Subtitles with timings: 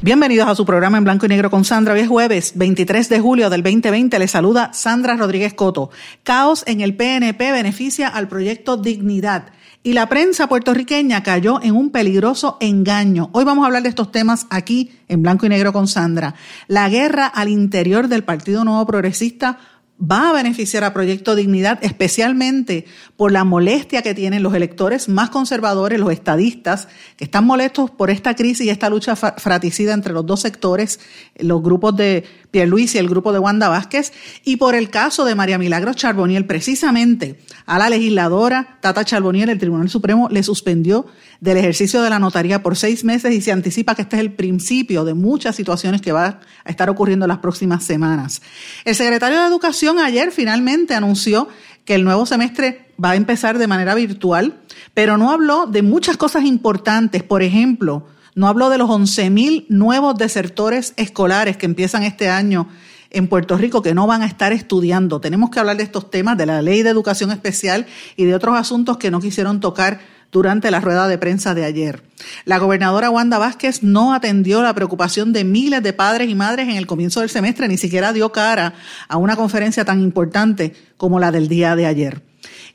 [0.00, 1.94] Bienvenidos a su programa en blanco y negro con Sandra.
[1.94, 4.16] Hoy es jueves 23 de julio del 2020.
[4.20, 5.90] Le saluda Sandra Rodríguez Coto.
[6.22, 9.46] Caos en el PNP beneficia al proyecto Dignidad.
[9.82, 13.30] Y la prensa puertorriqueña cayó en un peligroso engaño.
[13.32, 16.36] Hoy vamos a hablar de estos temas aquí en blanco y negro con Sandra.
[16.68, 19.58] La guerra al interior del Partido Nuevo Progresista
[20.00, 25.30] va a beneficiar a Proyecto Dignidad, especialmente por la molestia que tienen los electores más
[25.30, 30.24] conservadores, los estadistas, que están molestos por esta crisis y esta lucha fratricida entre los
[30.24, 31.00] dos sectores,
[31.36, 34.12] los grupos de Pierluisi y el grupo de Wanda Vázquez,
[34.44, 39.58] y por el caso de María Milagros Charboniel, precisamente a la legisladora Tata Charboniel, el
[39.58, 41.06] Tribunal Supremo le suspendió
[41.40, 44.32] del ejercicio de la notaría por seis meses y se anticipa que este es el
[44.32, 48.42] principio de muchas situaciones que van a estar ocurriendo en las próximas semanas.
[48.84, 51.48] El secretario de Educación ayer finalmente anunció
[51.84, 54.60] que el nuevo semestre va a empezar de manera virtual,
[54.94, 57.22] pero no habló de muchas cosas importantes.
[57.22, 58.06] Por ejemplo,
[58.38, 62.68] no habló de los 11.000 nuevos desertores escolares que empiezan este año
[63.10, 65.20] en Puerto Rico que no van a estar estudiando.
[65.20, 68.56] Tenemos que hablar de estos temas, de la ley de educación especial y de otros
[68.56, 69.98] asuntos que no quisieron tocar
[70.30, 72.04] durante la rueda de prensa de ayer.
[72.44, 76.76] La gobernadora Wanda Vázquez no atendió la preocupación de miles de padres y madres en
[76.76, 78.74] el comienzo del semestre, ni siquiera dio cara
[79.08, 82.22] a una conferencia tan importante como la del día de ayer.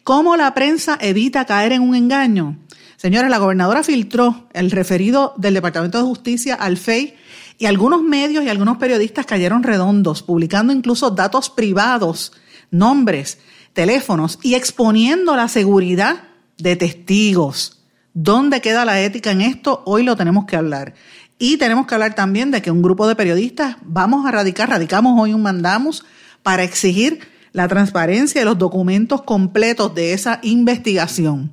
[0.03, 2.57] ¿Cómo la prensa evita caer en un engaño?
[3.03, 7.15] Señores, la gobernadora filtró el referido del Departamento de Justicia al FEI
[7.57, 12.31] y algunos medios y algunos periodistas cayeron redondos, publicando incluso datos privados,
[12.71, 13.39] nombres,
[13.73, 17.83] teléfonos y exponiendo la seguridad de testigos.
[18.13, 19.83] ¿Dónde queda la ética en esto?
[19.85, 20.93] Hoy lo tenemos que hablar.
[21.37, 25.19] Y tenemos que hablar también de que un grupo de periodistas vamos a radicar, radicamos
[25.19, 26.05] hoy un mandamos
[26.41, 27.19] para exigir
[27.51, 31.51] la transparencia de los documentos completos de esa investigación.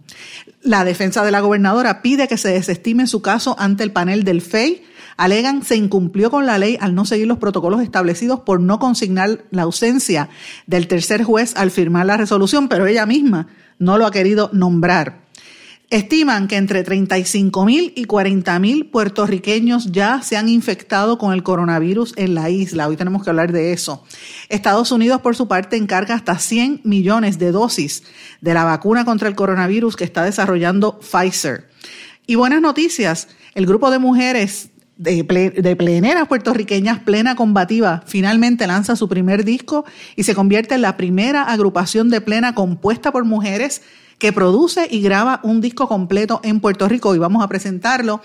[0.63, 4.43] La defensa de la gobernadora pide que se desestime su caso ante el panel del
[4.43, 4.83] FEI.
[5.17, 9.45] Alegan se incumplió con la ley al no seguir los protocolos establecidos por no consignar
[9.51, 10.29] la ausencia
[10.67, 15.30] del tercer juez al firmar la resolución, pero ella misma no lo ha querido nombrar.
[15.91, 21.43] Estiman que entre 35 mil y 40 mil puertorriqueños ya se han infectado con el
[21.43, 22.87] coronavirus en la isla.
[22.87, 24.05] Hoy tenemos que hablar de eso.
[24.49, 28.05] Estados Unidos, por su parte, encarga hasta 100 millones de dosis
[28.41, 31.69] de la vacuna contra el coronavirus que está desarrollando Pfizer.
[32.25, 35.25] Y buenas noticias, el grupo de mujeres de,
[35.77, 39.85] pleneras puertorriqueñas, Plena Combativa, finalmente lanza su primer disco
[40.15, 43.83] y se convierte en la primera agrupación de plena compuesta por mujeres
[44.21, 48.21] que produce y graba un disco completo en Puerto Rico y vamos a presentarlo.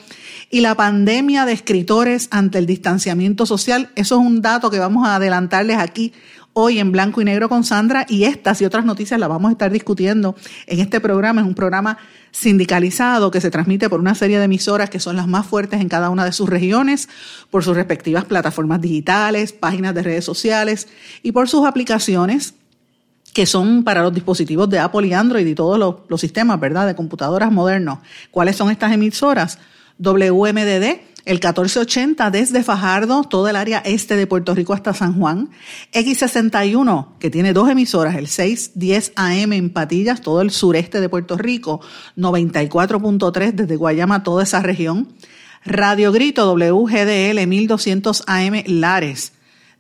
[0.52, 5.08] Y la pandemia de escritores ante el distanciamiento social, eso es un dato que vamos
[5.08, 6.14] a adelantarles aquí
[6.52, 9.52] hoy en blanco y negro con Sandra y estas y otras noticias las vamos a
[9.54, 10.36] estar discutiendo
[10.68, 11.42] en este programa.
[11.42, 11.98] Es un programa
[12.32, 15.88] sindicalizado que se transmite por una serie de emisoras que son las más fuertes en
[15.88, 17.08] cada una de sus regiones,
[17.50, 20.90] por sus respectivas plataformas digitales, páginas de redes sociales
[21.24, 22.54] y por sus aplicaciones
[23.36, 26.96] que son para los dispositivos de Apple y Android y todos los, sistemas, ¿verdad?, de
[26.96, 28.00] computadoras modernos.
[28.32, 29.60] ¿Cuáles son estas emisoras?
[29.98, 35.50] WMDD, el 1480 desde Fajardo, todo el área este de Puerto Rico hasta San Juan,
[35.92, 41.38] X61, que tiene dos emisoras, el 610 AM en Patillas, todo el sureste de Puerto
[41.38, 41.82] Rico,
[42.16, 45.10] 94.3 desde Guayama, toda esa región,
[45.66, 49.34] Radio Grito WGDL 1200 AM Lares,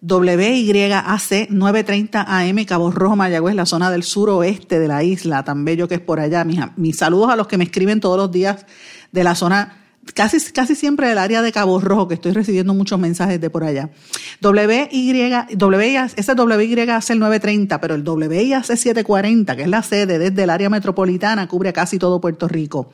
[0.07, 5.87] WYAC 930 AM Cabo Rojo, Mayagüez, la zona del suroeste de la isla, tan bello
[5.87, 6.43] que es por allá.
[6.43, 8.65] Mis, mis saludos a los que me escriben todos los días
[9.11, 9.81] de la zona
[10.13, 13.63] casi, casi siempre del área de Cabo Rojo, que estoy recibiendo muchos mensajes de por
[13.63, 13.89] allá.
[14.43, 20.43] WY, WIAC, ese WYAC el 930, pero el WIAC 740, que es la sede desde
[20.43, 22.91] el área metropolitana, cubre casi todo Puerto Rico.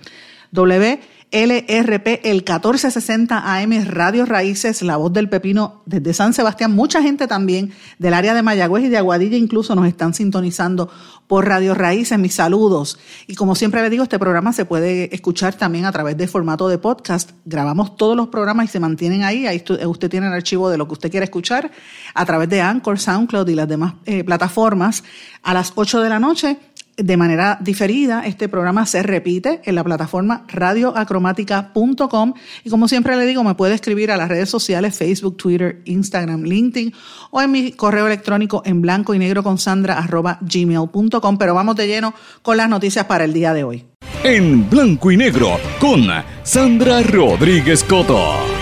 [0.51, 0.99] W
[1.31, 6.73] LRP, el 1460 AM Radio Raíces, La Voz del Pepino desde San Sebastián.
[6.73, 10.89] Mucha gente también del área de Mayagüez y de Aguadilla incluso nos están sintonizando
[11.27, 12.19] por Radio Raíces.
[12.19, 12.99] Mis saludos.
[13.27, 16.67] Y como siempre le digo, este programa se puede escuchar también a través de formato
[16.67, 17.31] de podcast.
[17.45, 19.47] Grabamos todos los programas y se mantienen ahí.
[19.47, 21.71] Ahí usted tiene el archivo de lo que usted quiere escuchar
[22.13, 25.05] a través de Anchor, SoundCloud y las demás eh, plataformas.
[25.43, 26.59] A las 8 de la noche
[27.03, 28.25] de manera diferida.
[28.25, 32.33] Este programa se repite en la plataforma radioacromática.com
[32.63, 36.43] y como siempre le digo, me puede escribir a las redes sociales Facebook, Twitter, Instagram,
[36.43, 36.93] LinkedIn
[37.31, 41.37] o en mi correo electrónico en blanco y negro con sandra arroba gmail.com.
[41.37, 43.85] Pero vamos de lleno con las noticias para el día de hoy.
[44.23, 46.07] En blanco y negro con
[46.43, 48.60] Sandra Rodríguez Coto.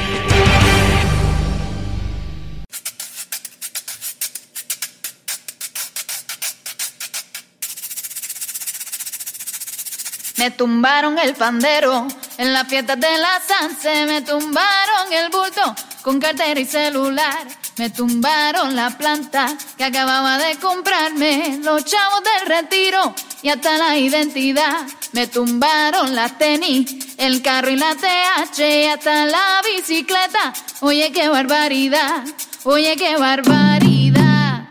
[10.39, 12.07] Me tumbaron el pandero
[12.37, 17.45] en la fiesta de la Sanse, me tumbaron el bulto con cartera y celular,
[17.77, 23.97] me tumbaron la planta que acababa de comprarme, los chavos del retiro y hasta la
[23.97, 30.53] identidad, me tumbaron la tenis, el carro y la TH y hasta la bicicleta.
[30.79, 32.23] Oye, qué barbaridad,
[32.63, 34.69] oye, qué barbaridad.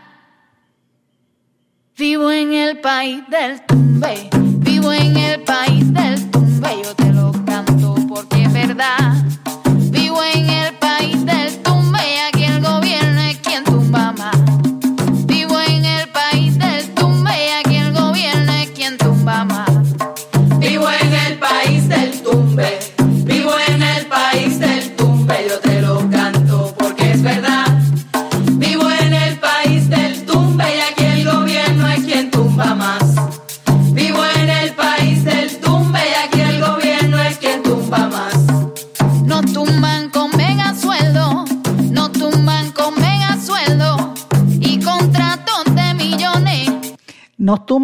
[1.95, 4.48] Vivo en el país del tumbe
[5.45, 6.28] Vivo en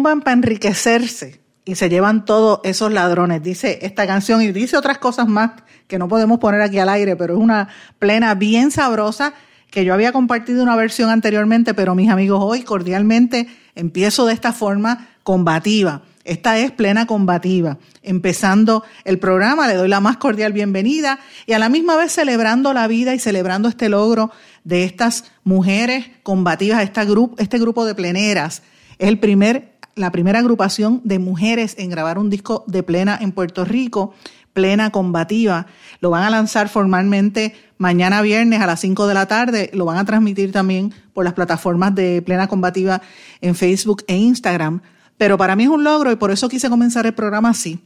[0.06, 5.26] para enriquecerse y se llevan todos esos ladrones, dice esta canción y dice otras cosas
[5.26, 5.50] más
[5.88, 7.68] que no podemos poner aquí al aire, pero es una
[7.98, 9.34] plena bien sabrosa
[9.70, 14.52] que yo había compartido una versión anteriormente, pero mis amigos hoy cordialmente empiezo de esta
[14.52, 16.02] forma combativa.
[16.24, 17.78] Esta es plena combativa.
[18.02, 22.72] Empezando el programa, le doy la más cordial bienvenida y a la misma vez celebrando
[22.72, 24.30] la vida y celebrando este logro
[24.64, 28.62] de estas mujeres combativas, esta grupo, este grupo de pleneras.
[28.98, 33.32] Es el primer, la primera agrupación de mujeres en grabar un disco de plena en
[33.32, 34.14] Puerto Rico,
[34.52, 35.66] plena combativa.
[36.00, 39.70] Lo van a lanzar formalmente mañana viernes a las 5 de la tarde.
[39.72, 43.00] Lo van a transmitir también por las plataformas de plena combativa
[43.40, 44.82] en Facebook e Instagram.
[45.16, 47.80] Pero para mí es un logro y por eso quise comenzar el programa así.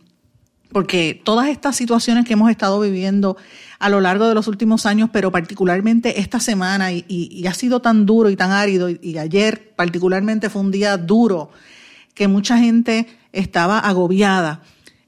[0.73, 3.37] Porque todas estas situaciones que hemos estado viviendo
[3.79, 8.05] a lo largo de los últimos años, pero particularmente esta semana, y, ha sido tan
[8.05, 11.51] duro y tan árido, y ayer particularmente fue un día duro,
[12.15, 14.62] que mucha gente estaba agobiada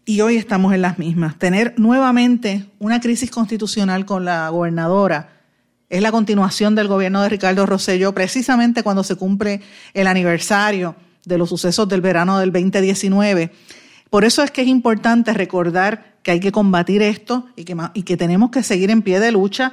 [0.05, 1.39] y hoy estamos en las mismas.
[1.39, 5.41] Tener nuevamente una crisis constitucional con la gobernadora
[5.89, 9.61] es la continuación del gobierno de Ricardo Rosselló, precisamente cuando se cumple
[9.93, 13.53] el aniversario de los sucesos del verano del 2019.
[14.09, 18.03] Por eso es que es importante recordar que hay que combatir esto y que, y
[18.05, 19.73] que tenemos que seguir en pie de lucha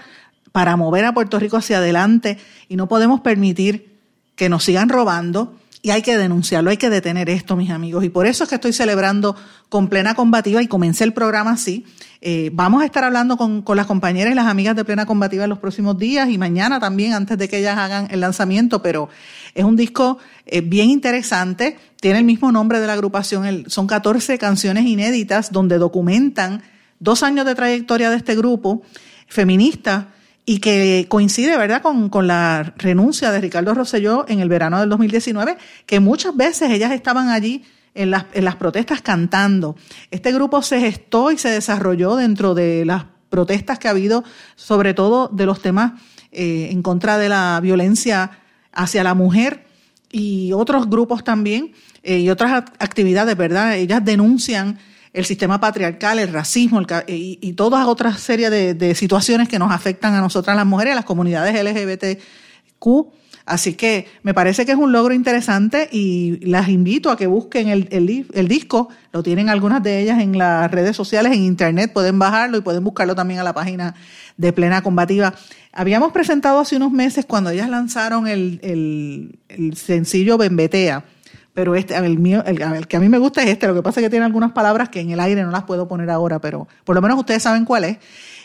[0.51, 2.37] para mover a Puerto Rico hacia adelante
[2.67, 3.97] y no podemos permitir
[4.35, 8.03] que nos sigan robando y hay que denunciarlo, hay que detener esto, mis amigos.
[8.03, 9.35] Y por eso es que estoy celebrando
[9.69, 11.85] con plena combativa y comencé el programa así.
[12.21, 15.49] Eh, vamos a estar hablando con, las compañeras y las amigas de plena combativa en
[15.49, 19.07] los próximos días y mañana también, antes de que ellas hagan el lanzamiento, pero
[19.55, 23.87] es un disco eh, bien interesante, tiene el mismo nombre de la agrupación, el, son
[23.87, 26.61] 14 canciones inéditas donde documentan
[26.99, 28.81] dos años de trayectoria de este grupo
[29.27, 30.09] feminista
[30.49, 34.89] y que coincide, ¿verdad?, con, con, la renuncia de Ricardo Rosselló en el verano del
[34.89, 37.63] 2019, que muchas veces ellas estaban allí
[37.93, 39.75] en las, en las protestas cantando.
[40.09, 44.23] Este grupo se gestó y se desarrolló dentro de las protestas que ha habido,
[44.55, 46.01] sobre todo de los temas
[46.31, 48.31] eh, en contra de la violencia
[48.71, 49.67] hacia la mujer
[50.11, 53.75] y otros grupos también eh, y otras actividades, ¿verdad?
[53.75, 54.79] Ellas denuncian
[55.13, 59.71] el sistema patriarcal, el racismo el, y, y, todas otras series de, situaciones que nos
[59.71, 63.13] afectan a nosotras las mujeres, a las comunidades LGBTQ.
[63.45, 67.67] Así que me parece que es un logro interesante y las invito a que busquen
[67.67, 68.89] el, el, el, disco.
[69.11, 72.83] Lo tienen algunas de ellas en las redes sociales, en internet, pueden bajarlo y pueden
[72.83, 73.95] buscarlo también a la página
[74.37, 75.33] de Plena Combativa.
[75.73, 79.39] Habíamos presentado hace unos meses cuando ellas lanzaron el,
[79.75, 81.05] sencillo Bembetea
[81.53, 83.99] pero este, el mío, el, que a mí me gusta es este, lo que pasa
[83.99, 86.67] es que tiene algunas palabras que en el aire no las puedo poner ahora, pero
[86.83, 87.97] por lo menos ustedes saben cuál es.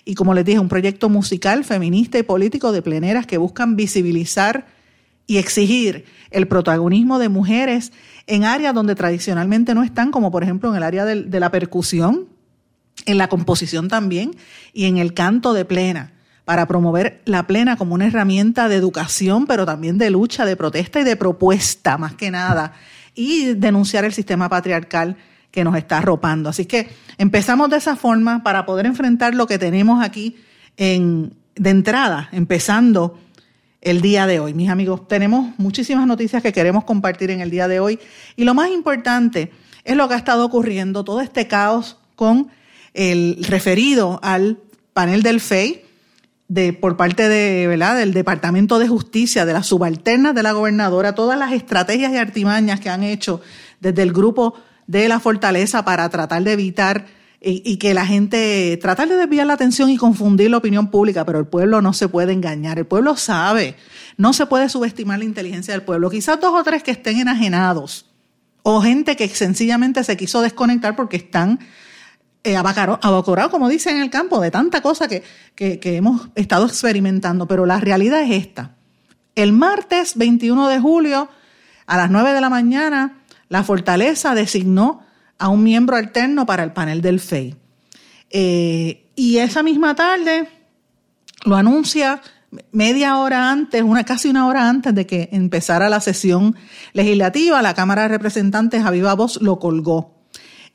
[0.04, 4.66] Y como les dije, un proyecto musical, feminista y político de pleneras que buscan visibilizar
[5.26, 7.92] y exigir el protagonismo de mujeres
[8.26, 12.28] en áreas donde tradicionalmente no están, como por ejemplo en el área de la percusión,
[13.06, 14.34] en la composición también
[14.72, 16.13] y en el canto de plena
[16.44, 21.00] para promover la plena como una herramienta de educación, pero también de lucha, de protesta
[21.00, 22.72] y de propuesta, más que nada,
[23.14, 25.16] y denunciar el sistema patriarcal
[25.50, 26.50] que nos está arropando.
[26.50, 30.36] Así que empezamos de esa forma para poder enfrentar lo que tenemos aquí
[30.76, 33.18] en, de entrada, empezando
[33.80, 34.52] el día de hoy.
[34.52, 38.00] Mis amigos, tenemos muchísimas noticias que queremos compartir en el día de hoy
[38.34, 39.52] y lo más importante
[39.84, 42.48] es lo que ha estado ocurriendo, todo este caos con
[42.94, 44.58] el referido al
[44.92, 45.83] panel del FEI
[46.48, 47.96] de, por parte de, ¿verdad?
[47.96, 52.80] del Departamento de Justicia, de las subalternas de la gobernadora, todas las estrategias y artimañas
[52.80, 53.40] que han hecho
[53.80, 54.54] desde el grupo
[54.86, 57.06] de la fortaleza para tratar de evitar
[57.46, 61.38] y, que la gente, tratar de desviar la atención y confundir la opinión pública, pero
[61.38, 63.76] el pueblo no se puede engañar, el pueblo sabe,
[64.16, 66.08] no se puede subestimar la inteligencia del pueblo.
[66.08, 68.06] Quizás dos o tres que estén enajenados
[68.62, 71.60] o gente que sencillamente se quiso desconectar porque están
[72.44, 75.22] eh, abacorado, como dicen en el campo, de tanta cosa que,
[75.54, 77.48] que, hemos estado experimentando.
[77.48, 78.76] Pero la realidad es esta.
[79.34, 81.28] El martes 21 de julio,
[81.86, 85.00] a las 9 de la mañana, la Fortaleza designó
[85.38, 87.56] a un miembro alterno para el panel del FEI.
[88.30, 90.48] Eh, y esa misma tarde
[91.44, 92.20] lo anuncia
[92.72, 96.56] media hora antes, una, casi una hora antes de que empezara la sesión
[96.92, 100.13] legislativa, la Cámara de Representantes a viva voz lo colgó.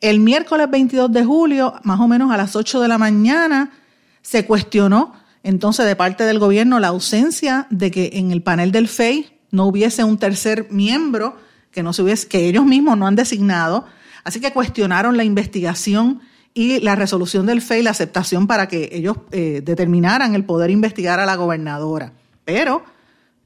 [0.01, 3.71] El miércoles 22 de julio, más o menos a las 8 de la mañana,
[4.21, 5.13] se cuestionó
[5.43, 9.65] entonces de parte del gobierno la ausencia de que en el panel del FEI no
[9.65, 11.35] hubiese un tercer miembro
[11.71, 13.85] que no se hubiese, que ellos mismos no han designado.
[14.23, 16.21] Así que cuestionaron la investigación
[16.53, 21.19] y la resolución del FEI, la aceptación para que ellos eh, determinaran el poder investigar
[21.19, 22.13] a la gobernadora.
[22.45, 22.83] Pero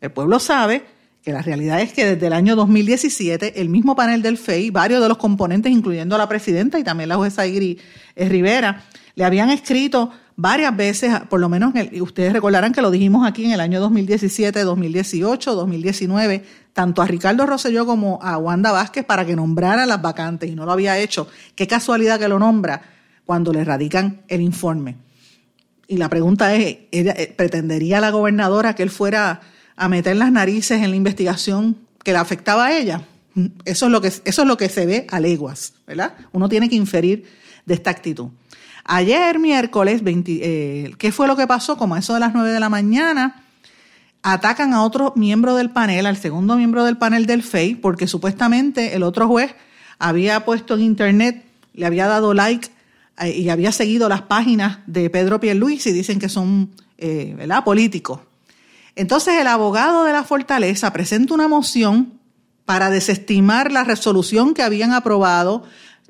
[0.02, 0.86] el pueblo sabe
[1.24, 5.02] que la realidad es que desde el año 2017 el mismo panel del FEI, varios
[5.02, 7.80] de los componentes, incluyendo a la presidenta y también la jueza Igri
[8.16, 8.84] eh, Rivera,
[9.16, 13.52] le habían escrito varias veces, por lo menos ustedes recordarán que lo dijimos aquí en
[13.52, 19.36] el año 2017, 2018, 2019, tanto a Ricardo Rosselló como a Wanda Vázquez para que
[19.36, 21.28] nombrara las vacantes y no lo había hecho.
[21.56, 22.82] Qué casualidad que lo nombra
[23.24, 24.98] cuando le radican el informe.
[25.88, 29.42] Y la pregunta es, eh, ¿pretendería la gobernadora que él fuera
[29.76, 33.08] a meter las narices en la investigación que la afectaba a ella.
[33.66, 36.14] Eso es lo que, eso es lo que se ve a leguas, ¿verdad?
[36.32, 37.26] Uno tiene que inferir
[37.66, 38.28] de esta actitud.
[38.86, 41.78] Ayer, miércoles, eh, ¿qué fue lo que pasó?
[41.78, 43.44] Como eso de las 9 de la mañana,
[44.24, 48.96] atacan a otro miembro del panel, al segundo miembro del panel del FEI, porque supuestamente
[48.96, 49.56] el otro juez
[50.00, 52.70] había puesto en internet, le había dado like
[53.20, 57.64] eh, y había seguido las páginas de Pedro Pierluisi y dicen que son eh, ¿verdad?
[57.64, 58.20] políticos.
[58.96, 62.20] Entonces el abogado de la fortaleza presenta una moción
[62.66, 65.64] para desestimar la resolución que habían aprobado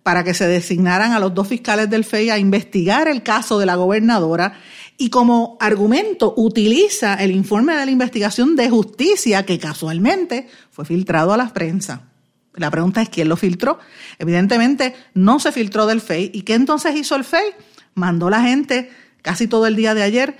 [0.03, 3.65] para que se designaran a los dos fiscales del FEI a investigar el caso de
[3.65, 4.59] la gobernadora
[4.97, 11.33] y como argumento utiliza el informe de la investigación de justicia que casualmente fue filtrado
[11.33, 12.09] a la prensa.
[12.55, 13.79] La pregunta es quién lo filtró.
[14.19, 16.29] Evidentemente no se filtró del FEI.
[16.33, 17.53] ¿Y qué entonces hizo el FEI?
[17.95, 20.37] Mandó la gente casi todo el día de ayer,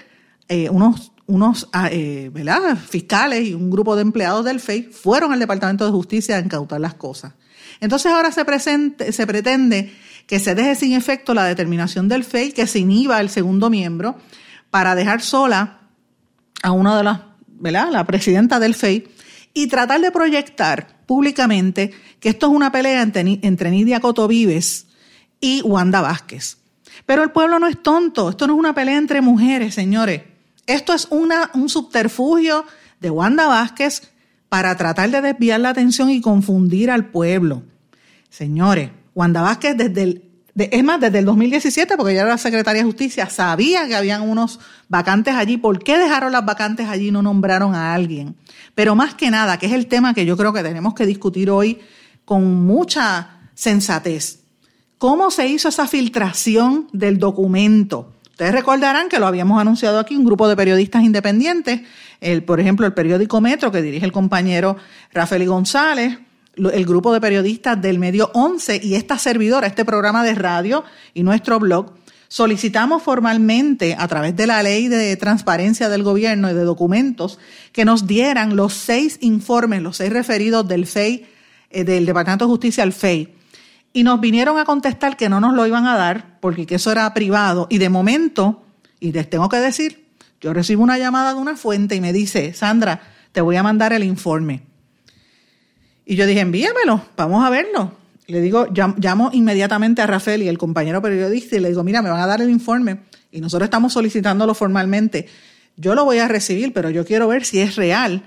[0.49, 2.31] eh, unos unos ah, eh,
[2.87, 6.81] fiscales y un grupo de empleados del FEI fueron al Departamento de Justicia a incautar
[6.81, 7.33] las cosas.
[7.79, 9.93] Entonces ahora se, presente, se pretende
[10.27, 14.17] que se deje sin efecto la determinación del FEI, que se inhiba el segundo miembro,
[14.69, 15.79] para dejar sola
[16.61, 17.89] a una de las, ¿verdad?
[17.91, 19.07] La presidenta del FEI,
[19.53, 24.87] y tratar de proyectar públicamente que esto es una pelea entre, entre Nidia Coto Vives
[25.39, 26.57] y Wanda Vázquez.
[27.05, 30.32] Pero el pueblo no es tonto, esto no es una pelea entre mujeres, señores.
[30.65, 32.65] Esto es un subterfugio
[32.99, 34.13] de Wanda Vázquez
[34.49, 37.63] para tratar de desviar la atención y confundir al pueblo.
[38.29, 42.81] Señores, Wanda Vázquez desde el, es más, desde el 2017, porque ella era la secretaria
[42.81, 45.57] de Justicia, sabía que habían unos vacantes allí.
[45.57, 48.35] ¿Por qué dejaron las vacantes allí y no nombraron a alguien?
[48.75, 51.49] Pero más que nada, que es el tema que yo creo que tenemos que discutir
[51.49, 51.79] hoy
[52.23, 54.43] con mucha sensatez.
[54.99, 58.12] ¿Cómo se hizo esa filtración del documento?
[58.33, 61.81] Ustedes recordarán que lo habíamos anunciado aquí, un grupo de periodistas independientes,
[62.19, 64.75] el, por ejemplo, el periódico Metro, que dirige el compañero
[65.13, 66.17] Rafael González,
[66.55, 71.21] el grupo de periodistas del medio 11 y esta servidora, este programa de radio y
[71.21, 71.93] nuestro blog,
[72.27, 77.37] solicitamos formalmente a través de la ley de transparencia del gobierno y de documentos
[77.71, 81.27] que nos dieran los seis informes, los seis referidos del FEI,
[81.69, 83.31] eh, del Departamento de Justicia al FEI,
[83.93, 86.91] y nos vinieron a contestar que no nos lo iban a dar porque que eso
[86.91, 87.67] era privado.
[87.69, 88.63] Y de momento,
[88.99, 90.05] y les tengo que decir,
[90.41, 93.93] yo recibo una llamada de una fuente y me dice, Sandra, te voy a mandar
[93.93, 94.63] el informe.
[96.05, 97.93] Y yo dije, envíamelo, vamos a verlo.
[98.27, 102.09] Le digo, llamo inmediatamente a Rafael y el compañero periodista y le digo, mira, me
[102.09, 105.27] van a dar el informe y nosotros estamos solicitándolo formalmente.
[105.75, 108.23] Yo lo voy a recibir, pero yo quiero ver si es real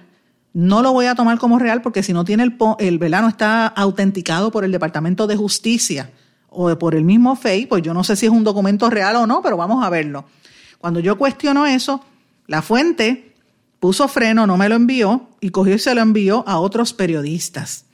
[0.56, 3.66] no lo voy a tomar como real porque si no tiene el, el velano está
[3.66, 6.10] autenticado por el Departamento de Justicia
[6.48, 9.26] o por el mismo FEI, pues yo no sé si es un documento real o
[9.26, 10.24] no, pero vamos a verlo.
[10.78, 12.02] Cuando yo cuestiono eso,
[12.46, 13.34] la fuente
[13.80, 17.84] puso freno, no me lo envió y cogió y se lo envió a otros periodistas.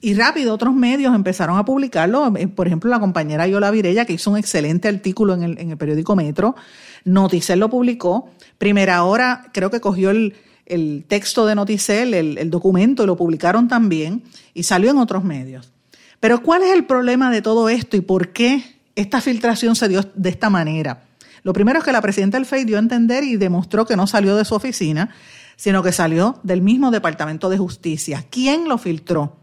[0.00, 2.36] Y rápido otros medios empezaron a publicarlo.
[2.36, 5.70] Eh, por ejemplo, la compañera Yola Virella, que hizo un excelente artículo en el, en
[5.70, 6.56] el periódico Metro.
[7.04, 8.28] Noticel lo publicó.
[8.58, 10.34] Primera hora, creo que cogió el,
[10.68, 14.22] el texto de Noticel, el, documento, lo publicaron también.
[14.54, 15.72] Y salió en otros medios.
[16.20, 20.02] Pero ¿cuál es el problema de todo esto y por qué esta filtración se dio
[20.14, 21.04] de esta manera?
[21.42, 24.06] Lo primero es que la presidenta del FEI dio a entender y demostró que no
[24.06, 25.14] salió de su oficina,
[25.56, 28.24] sino que salió del mismo Departamento de Justicia.
[28.28, 29.36] ¿Quién lo filtró?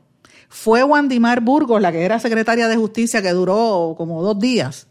[0.50, 4.88] Fue Wandimar Burgos, la que era secretaria de Justicia, que duró como dos días.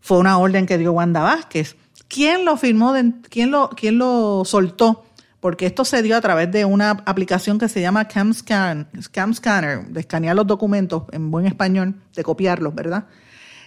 [0.00, 1.76] Fue una orden que dio Wanda Vázquez.
[2.08, 2.94] ¿Quién lo firmó?
[3.30, 5.04] ¿Quién lo soltó?
[5.42, 9.98] Porque esto se dio a través de una aplicación que se llama CamScan, Scanner, de
[9.98, 13.06] escanear los documentos en buen español, de copiarlos, ¿verdad?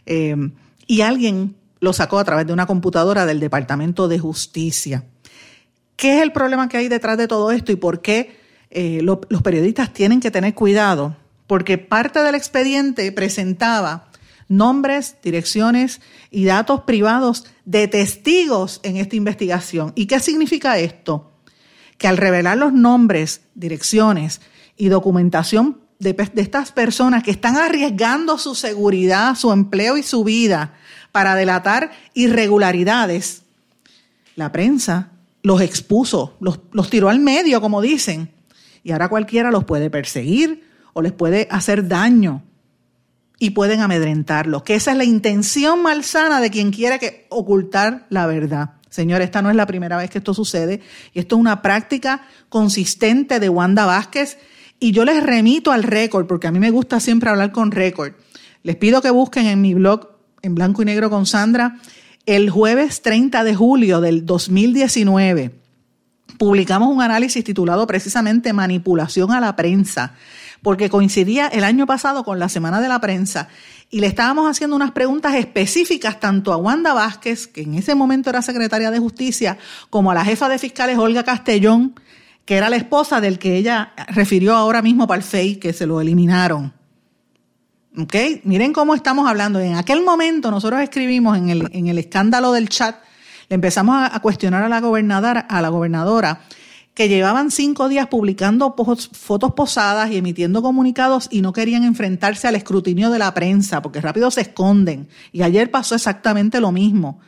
[0.05, 0.37] Eh,
[0.87, 5.03] y alguien lo sacó a través de una computadora del Departamento de Justicia.
[5.97, 8.39] ¿Qué es el problema que hay detrás de todo esto y por qué
[8.69, 11.17] eh, los periodistas tienen que tener cuidado?
[11.45, 14.07] Porque parte del expediente presentaba
[14.47, 15.99] nombres, direcciones
[16.31, 19.91] y datos privados de testigos en esta investigación.
[19.93, 21.33] ¿Y qué significa esto?
[21.97, 24.41] Que al revelar los nombres, direcciones
[24.77, 30.73] y documentación de, estas personas que están arriesgando su seguridad, su empleo y su vida
[31.11, 33.43] para delatar irregularidades,
[34.35, 35.11] la prensa
[35.41, 38.31] los expuso, los, los tiró al medio, como dicen,
[38.83, 42.43] y ahora cualquiera los puede perseguir o les puede hacer daño
[43.39, 48.27] y pueden amedrentarlos, que esa es la intención malsana de quien quiere que ocultar la
[48.27, 48.75] verdad.
[48.95, 50.79] Señor, esta no es la primera vez que esto sucede
[51.13, 54.37] y esto es una práctica consistente de Wanda Vázquez
[54.79, 58.13] y yo les remito al récord porque a mí me gusta siempre hablar con récord.
[58.63, 60.11] Les pido que busquen en mi blog
[60.41, 61.77] en blanco y negro con Sandra
[62.25, 65.65] el jueves 30 de julio del 2019
[66.37, 70.13] publicamos un análisis titulado precisamente Manipulación a la prensa,
[70.61, 73.47] porque coincidía el año pasado con la Semana de la Prensa
[73.95, 78.29] y le estábamos haciendo unas preguntas específicas tanto a Wanda Vázquez, que en ese momento
[78.29, 79.57] era secretaria de Justicia,
[79.89, 81.97] como a la jefa de fiscales Olga Castellón,
[82.43, 85.85] que era la esposa del que ella refirió ahora mismo para el FEI, que se
[85.87, 86.73] lo eliminaron.
[88.43, 89.61] Miren cómo estamos hablando.
[89.61, 92.97] En aquel momento nosotros escribimos en el, en el escándalo del chat,
[93.47, 96.41] le empezamos a, cuestionar a la gobernadora, a la gobernadora
[96.95, 102.55] que llevaban cinco días publicando fotos posadas y emitiendo comunicados y no querían enfrentarse al
[102.55, 105.09] escrutinio de la prensa porque rápido se esconden.
[105.33, 107.19] Y ayer pasó exactamente lo mismo.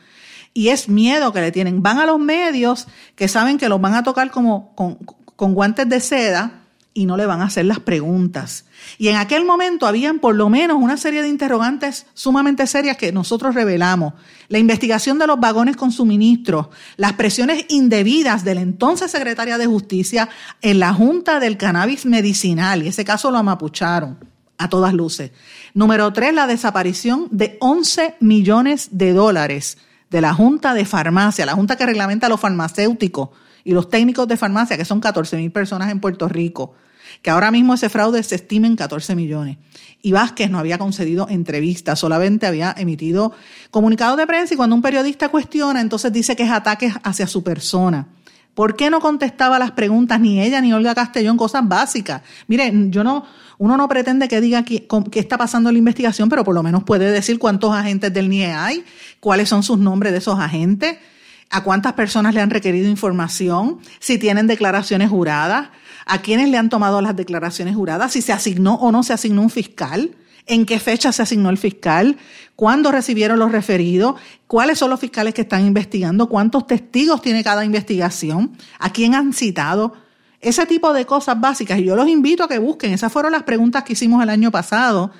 [0.54, 1.82] Y es miedo que le tienen.
[1.82, 6.00] Van a los medios que saben que los van a tocar como con, guantes de
[6.00, 6.62] seda
[6.98, 8.64] y no le van a hacer las preguntas.
[8.98, 13.12] Y en aquel momento habían por lo menos una serie de interrogantes sumamente serias que
[13.12, 14.14] nosotros revelamos.
[14.48, 19.66] La investigación de los vagones con suministros, las presiones indebidas de la entonces secretaria de
[19.66, 20.28] Justicia
[20.60, 24.18] en la Junta del Cannabis Medicinal, y ese caso lo amapucharon
[24.58, 25.30] a todas luces.
[25.74, 29.78] Número tres, la desaparición de 11 millones de dólares
[30.10, 33.28] de la Junta de Farmacia, la Junta que reglamenta los farmacéuticos
[33.62, 36.74] y los técnicos de farmacia, que son 14 mil personas en Puerto Rico
[37.22, 39.58] que ahora mismo ese fraude se estima en 14 millones.
[40.00, 43.32] Y Vázquez no había concedido entrevistas, solamente había emitido
[43.70, 47.42] comunicados de prensa y cuando un periodista cuestiona, entonces dice que es ataques hacia su
[47.42, 48.06] persona.
[48.58, 52.22] ¿Por qué no contestaba las preguntas ni ella ni Olga Castellón cosas básicas?
[52.48, 53.24] Miren, yo no,
[53.58, 56.82] uno no pretende que diga qué, está pasando en la investigación, pero por lo menos
[56.82, 58.84] puede decir cuántos agentes del NIE hay,
[59.20, 60.98] cuáles son sus nombres de esos agentes,
[61.50, 65.68] a cuántas personas le han requerido información, si tienen declaraciones juradas,
[66.08, 69.42] a quiénes le han tomado las declaraciones juradas, si se asignó o no se asignó
[69.42, 70.16] un fiscal,
[70.46, 72.16] en qué fecha se asignó el fiscal,
[72.56, 74.16] cuándo recibieron los referidos,
[74.46, 79.34] cuáles son los fiscales que están investigando, cuántos testigos tiene cada investigación, a quién han
[79.34, 79.92] citado.
[80.40, 81.78] Ese tipo de cosas básicas.
[81.78, 82.92] Y yo los invito a que busquen.
[82.92, 85.10] Esas fueron las preguntas que hicimos el año pasado.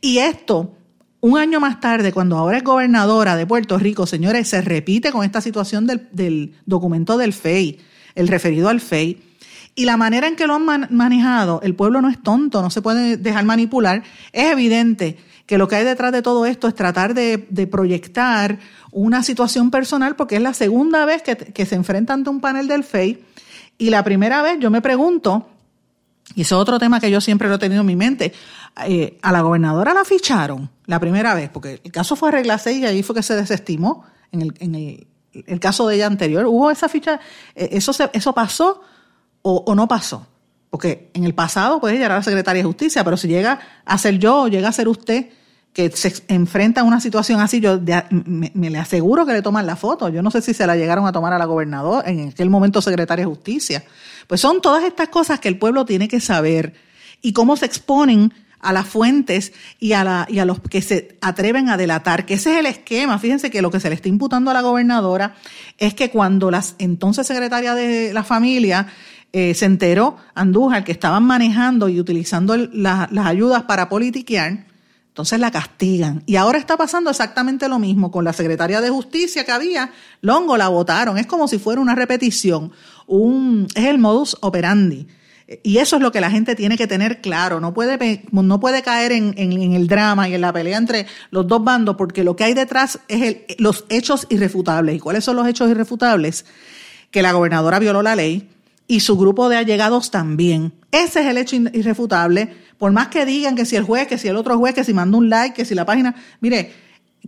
[0.00, 0.76] Y esto,
[1.20, 5.24] un año más tarde, cuando ahora es gobernadora de Puerto Rico, señores, se repite con
[5.24, 7.78] esta situación del, del documento del FEI,
[8.14, 9.22] el referido al FEI.
[9.76, 12.80] Y la manera en que lo han manejado, el pueblo no es tonto, no se
[12.80, 14.04] puede dejar manipular.
[14.32, 17.38] Es evidente que lo que hay detrás de todo esto es tratar de,
[17.70, 18.58] proyectar
[18.92, 22.84] una situación personal, porque es la segunda vez que, se enfrenta ante un panel del
[22.84, 23.24] FEI.
[23.76, 25.48] Y la primera vez yo me pregunto,
[26.36, 28.32] y ese es otro tema que yo siempre lo he tenido en mi mente,
[28.86, 32.78] eh, a la gobernadora la ficharon la primera vez, porque el caso fue regla 6
[32.78, 35.06] y ahí fue que se desestimó en el, en
[35.46, 36.46] el caso de ella anterior.
[36.46, 37.18] Hubo esa ficha,
[37.56, 38.82] eh, eso, se, eso pasó
[39.46, 40.26] o, no pasó.
[40.70, 43.98] Porque en el pasado, pues ella era la secretaria de justicia, pero si llega a
[43.98, 45.26] ser yo o llega a ser usted
[45.72, 47.80] que se enfrenta a una situación así, yo
[48.10, 50.08] me, le aseguro que le toman la foto.
[50.08, 52.80] Yo no sé si se la llegaron a tomar a la gobernadora, en aquel momento
[52.80, 53.84] secretaria de justicia.
[54.26, 56.74] Pues son todas estas cosas que el pueblo tiene que saber
[57.22, 61.18] y cómo se exponen a las fuentes y a, la, y a los que se
[61.20, 63.18] atreven a delatar, que ese es el esquema.
[63.18, 65.34] Fíjense que lo que se le está imputando a la gobernadora
[65.76, 68.86] es que cuando las entonces secretaria de la familia
[69.36, 74.66] eh, se enteró, Andújar, que estaban manejando y utilizando las ayudas para politiquear,
[75.08, 76.22] entonces la castigan.
[76.24, 79.90] Y ahora está pasando exactamente lo mismo con la secretaria de justicia que había.
[80.20, 81.18] Longo la votaron.
[81.18, 82.70] Es como si fuera una repetición.
[83.08, 85.08] Un, es el modus operandi.
[85.64, 87.58] Y eso es lo que la gente tiene que tener claro.
[87.58, 91.64] No puede, no puede caer en, el drama y en la pelea entre los dos
[91.64, 94.94] bandos, porque lo que hay detrás es los hechos irrefutables.
[94.94, 96.44] ¿Y cuáles son los hechos irrefutables?
[97.10, 98.53] Que la gobernadora violó la ley
[98.86, 100.72] y su grupo de allegados también.
[100.90, 102.54] Ese es el hecho irrefutable.
[102.78, 104.92] Por más que digan que si el juez, que si el otro juez, que si
[104.92, 106.14] mandó un like, que si la página.
[106.40, 106.72] Mire,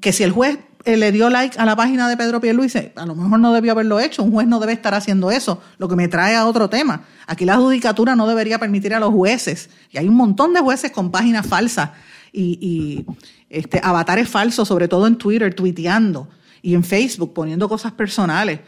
[0.01, 3.07] que si el juez eh, le dio like a la página de Pedro Pierluisi, a
[3.07, 5.97] lo mejor no debió haberlo hecho, un juez no debe estar haciendo eso, lo que
[5.97, 7.05] me trae a otro tema.
[7.27, 10.93] Aquí la judicatura no debería permitir a los jueces, y hay un montón de jueces
[10.93, 11.91] con páginas falsas
[12.33, 13.05] y,
[13.49, 16.29] este, avatares falsos, sobre todo en Twitter, tuiteando,
[16.63, 18.61] y en Facebook, poniendo cosas personales.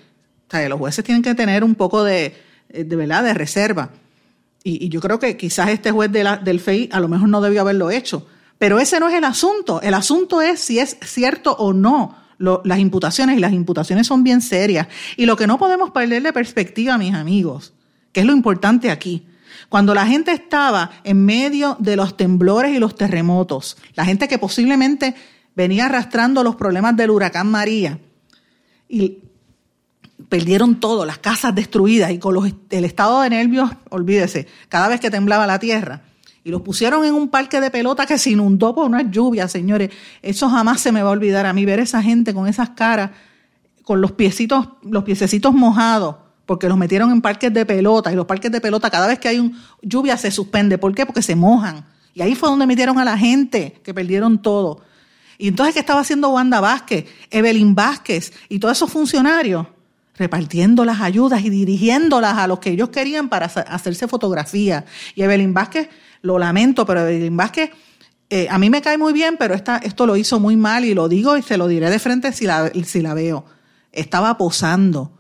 [0.48, 2.35] O sea, los jueces tienen que tener un poco de,
[2.69, 3.91] de verdad, de reserva.
[4.65, 7.91] Y, yo creo que quizás este juez del FEI a lo mejor no debió haberlo
[7.91, 8.27] hecho
[8.59, 9.81] pero ese no es el asunto.
[9.83, 14.41] El asunto es si es cierto o no las imputaciones y las imputaciones son bien
[14.41, 14.87] serias.
[15.17, 17.73] Y lo que no podemos perder de perspectiva, mis amigos,
[18.13, 19.27] que es lo importante aquí.
[19.69, 24.39] Cuando la gente estaba en medio de los temblores y los terremotos, la gente que
[24.39, 25.17] posiblemente
[25.57, 27.99] venía arrastrando los problemas del huracán María
[28.89, 29.19] y
[30.29, 35.01] perdieron todo, las casas destruidas y con los, el estado de nervios, olvídese, cada vez
[35.01, 36.03] que temblaba la tierra,
[36.45, 39.91] y los pusieron en un parque de pelota que se inundó por una lluvia, señores.
[40.23, 43.11] Eso jamás se me va a olvidar a mí, ver esa gente con esas caras,
[43.83, 48.25] con los piecitos, los piececitos mojados, porque los metieron en parques de pelota, y los
[48.25, 50.79] parques de pelota, cada vez que hay lluvia se suspende.
[50.79, 51.05] ¿Por qué?
[51.05, 51.85] Porque se mojan.
[52.14, 54.81] Y ahí fue donde metieron a la gente, que perdieron todo.
[55.37, 59.67] Y entonces, ¿qué estaba haciendo Wanda Vázquez, Evelyn Vázquez y todos esos funcionarios?
[60.19, 64.85] Repartiendo las ayudas y dirigiéndolas a los que ellos querían para hacerse fotografía.
[65.15, 65.89] Y Evelyn Vázquez
[66.23, 67.71] lo lamento, pero Evelyn Vázquez
[68.31, 70.93] eh, a mí me cae muy bien, pero esta, esto lo hizo muy mal y
[70.93, 73.45] lo digo y se lo diré de frente si la, si la veo.
[73.93, 75.13] Estaba posando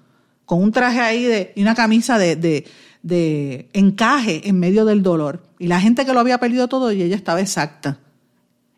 [0.44, 2.66] con un traje ahí de, y una camisa de, de,
[3.02, 5.42] de encaje en medio del dolor.
[5.58, 7.98] Y la gente que lo había perdido todo y ella estaba exacta.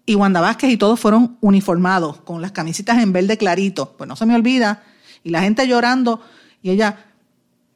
[0.07, 3.95] Y Wanda Vázquez y todos fueron uniformados con las camisitas en verde clarito.
[3.97, 4.83] Pues no se me olvida.
[5.23, 6.21] Y la gente llorando
[6.63, 7.07] y ella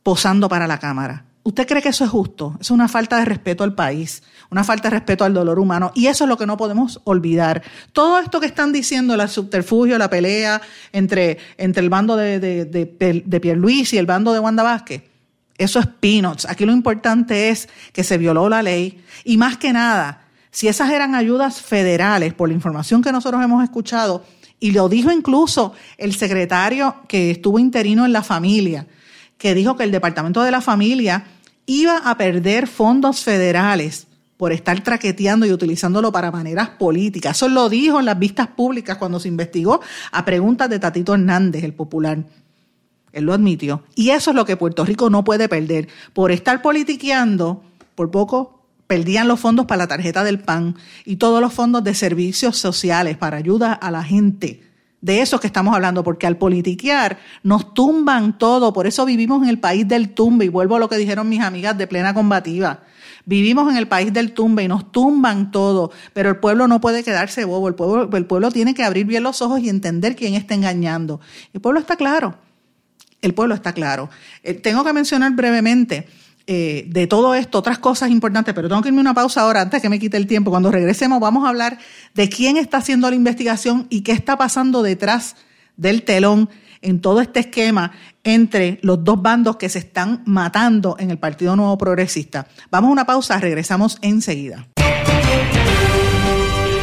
[0.03, 1.25] posando para la cámara.
[1.47, 2.57] ¿Usted cree que eso es justo?
[2.59, 5.93] Es una falta de respeto al país, una falta de respeto al dolor humano.
[5.95, 7.63] Y eso es lo que no podemos olvidar.
[7.93, 12.65] Todo esto que están diciendo, el subterfugio, la pelea entre, entre el bando de, de,
[12.65, 15.03] de, y el bando de Wanda Vázquez,
[15.59, 16.47] eso es peanuts.
[16.47, 19.05] Aquí lo importante es que se violó la ley.
[19.25, 23.63] Y más que nada, si esas eran ayudas federales, por la información que nosotros hemos
[23.63, 24.25] escuchado,
[24.65, 28.87] y lo dijo incluso el secretario que estuvo interino en la familia,
[29.37, 31.27] que dijo que el Departamento de la Familia
[31.67, 34.07] iba a perder fondos federales
[34.39, 37.37] por estar traqueteando y utilizándolo para maneras políticas.
[37.37, 41.63] Eso lo dijo en las vistas públicas cuando se investigó a preguntas de Tatito Hernández,
[41.63, 42.25] el popular.
[43.13, 43.83] Él lo admitió.
[43.95, 45.89] Y eso es lo que Puerto Rico no puede perder.
[46.15, 47.63] Por estar politiqueando,
[47.95, 48.64] por poco
[48.95, 53.17] perdían los fondos para la tarjeta del PAN y todos los fondos de servicios sociales
[53.17, 54.63] para ayuda a la gente
[55.01, 59.49] de eso que estamos hablando, porque al politiquear nos tumban todo, por eso vivimos en
[59.49, 62.85] el país del tumbe, y vuelvo a lo que dijeron mis amigas de plena combativa.
[63.27, 67.03] Vivimos en el país del tumbe y nos tumban todo, pero el pueblo no puede
[67.03, 70.35] quedarse bobo, el pueblo, el pueblo tiene que abrir bien los ojos y entender quién
[70.35, 71.21] está engañando.
[71.53, 72.37] El pueblo está claro,
[73.23, 74.09] el pueblo está claro.
[74.45, 76.07] Eh, tengo que mencionar brevemente
[76.47, 79.81] eh, de todo esto, otras cosas importantes, pero tengo que irme una pausa ahora antes
[79.81, 80.51] que me quite el tiempo.
[80.51, 81.79] Cuando regresemos vamos a hablar
[82.15, 85.37] de quién está haciendo la investigación y qué está pasando detrás
[85.77, 86.51] del telón
[86.83, 87.93] en todo este esquema
[88.25, 92.47] entre los dos bandos que se están matando en el Partido Nuevo Progresista.
[92.71, 94.67] Vamos a una pausa, regresamos enseguida.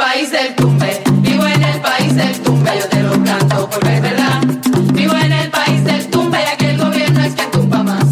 [0.00, 4.02] país del tumbe, vivo en el país del tumbe, yo te lo canto porque es
[4.02, 4.40] verdad.
[4.94, 8.04] Vivo en el país del tumbe, ya que el gobierno es que tumba más.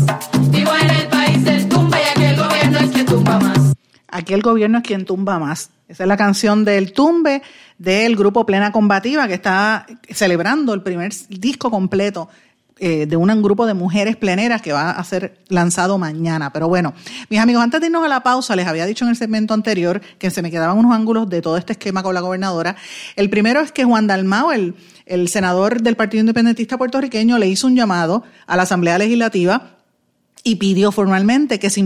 [0.51, 3.74] Vivo en el país del tumbe, ya que el gobierno es que tumba más.
[4.09, 5.70] Aquí el gobierno es quien tumba más.
[5.88, 7.40] Esa es la canción del tumbe
[7.79, 12.29] del grupo Plena Combativa que está celebrando el primer disco completo
[12.80, 16.52] eh, de un grupo de mujeres pleneras que va a ser lanzado mañana.
[16.52, 16.94] Pero bueno,
[17.28, 20.00] mis amigos, antes de irnos a la pausa, les había dicho en el segmento anterior
[20.18, 22.76] que se me quedaban unos ángulos de todo este esquema con la gobernadora.
[23.16, 24.74] El primero es que Juan Dalmao, el,
[25.06, 29.77] el senador del Partido Independentista puertorriqueño, le hizo un llamado a la Asamblea Legislativa
[30.48, 31.84] y pidió formalmente que se,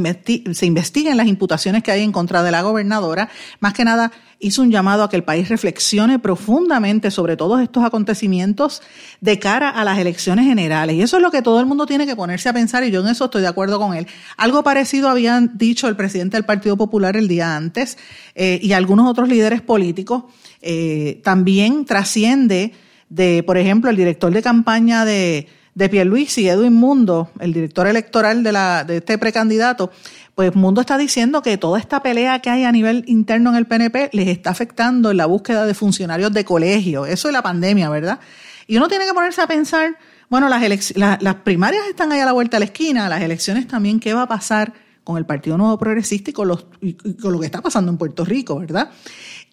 [0.54, 3.28] se, investiguen las imputaciones que hay en contra de la gobernadora.
[3.58, 7.82] Más que nada, hizo un llamado a que el país reflexione profundamente sobre todos estos
[7.82, 8.80] acontecimientos
[9.20, 10.94] de cara a las elecciones generales.
[10.94, 13.00] Y eso es lo que todo el mundo tiene que ponerse a pensar y yo
[13.00, 14.06] en eso estoy de acuerdo con él.
[14.36, 17.98] Algo parecido habían dicho el presidente del Partido Popular el día antes
[18.36, 20.22] eh, y algunos otros líderes políticos.
[20.60, 22.74] Eh, también trasciende
[23.08, 28.42] de, por ejemplo, el director de campaña de de Pierluisi, Edwin Mundo, el director electoral
[28.42, 29.90] de, este precandidato,
[30.34, 33.66] pues Mundo está diciendo que toda esta pelea que hay a nivel interno en el
[33.66, 37.06] PNP les está afectando en la búsqueda de funcionarios de colegio.
[37.06, 38.20] Eso es la pandemia, ¿verdad?
[38.66, 39.96] Y uno tiene que ponerse a pensar,
[40.28, 40.62] bueno, las,
[40.96, 44.22] las primarias están ahí a la vuelta de la esquina, las elecciones también, ¿qué va
[44.22, 44.72] a pasar
[45.04, 48.24] con el Partido Nuevo Progresista y con, y con lo que está pasando en Puerto
[48.24, 48.90] Rico, ¿verdad?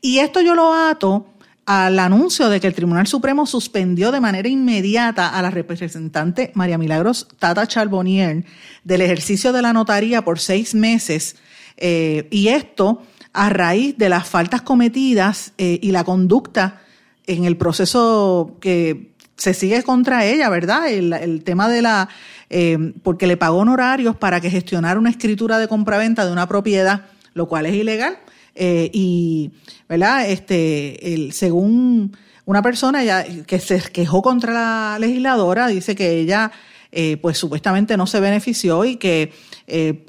[0.02, 1.34] Y esto yo lo ato
[1.70, 6.80] al anuncio de que el Tribunal Supremo suspendió de manera inmediata a la representante María
[6.80, 8.44] Milagros Tata Charbonnier
[8.84, 11.36] del ejercicio de la notaría por seis meses,
[11.78, 13.04] eh, y esto
[13.34, 16.82] a raíz de las faltas cometidas eh, y la conducta
[17.28, 20.90] en el proceso que se sigue contra ella, ¿verdad?
[20.90, 22.10] El, tema de la,
[22.50, 27.06] eh, porque le pagó honorarios para que gestionara una escritura de compraventa de una propiedad,
[27.36, 28.18] lo cual es ilegal.
[28.56, 29.52] Eh, y,
[29.88, 30.30] ¿verdad?
[30.30, 36.52] Este, según una persona ya, que se quejó contra la legisladora, dice que ella,
[36.92, 39.32] eh, pues supuestamente no se benefició y que
[39.68, 40.06] eh,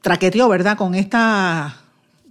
[0.00, 0.76] traqueteó, ¿verdad?
[0.76, 1.80] Con esta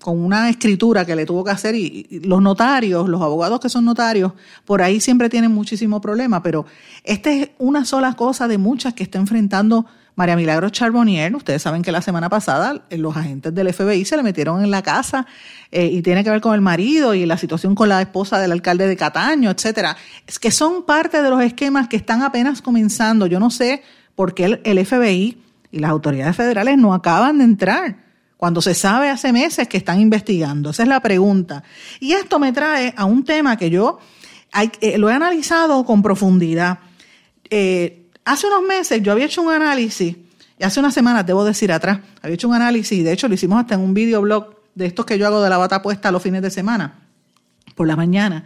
[0.04, 3.86] con una escritura que le tuvo que hacer y, los notarios, los abogados que son
[3.86, 4.34] notarios,
[4.66, 6.66] por ahí siempre tienen muchísimo problema, pero
[7.06, 11.82] esta es una sola cosa de muchas que está enfrentando María Milagro Charbonnier, ustedes saben
[11.82, 15.26] que la semana pasada eh, los agentes del FBI se le metieron en la casa
[15.72, 18.52] eh, y tiene que ver con el marido y la situación con la esposa del
[18.52, 19.98] alcalde de Cataño, etcétera.
[20.28, 23.26] Es que son parte de los esquemas que están apenas comenzando.
[23.26, 23.82] Yo no sé
[24.14, 28.04] por qué el, FBI y las autoridades federales no acaban de entrar
[28.38, 30.70] cuando se sabe hace meses que están investigando.
[30.70, 31.64] Esa es la pregunta.
[32.00, 33.98] Y esto me trae a un tema que yo
[34.80, 36.78] eh, lo he analizado con profundidad.
[38.26, 40.16] Hace unos meses yo había hecho un análisis,
[40.58, 43.34] y hace unas semanas, debo decir atrás, había hecho un análisis, y de hecho lo
[43.34, 46.22] hicimos hasta en un videoblog de estos que yo hago de la bata puesta los
[46.22, 47.02] fines de semana,
[47.76, 48.46] por la mañana.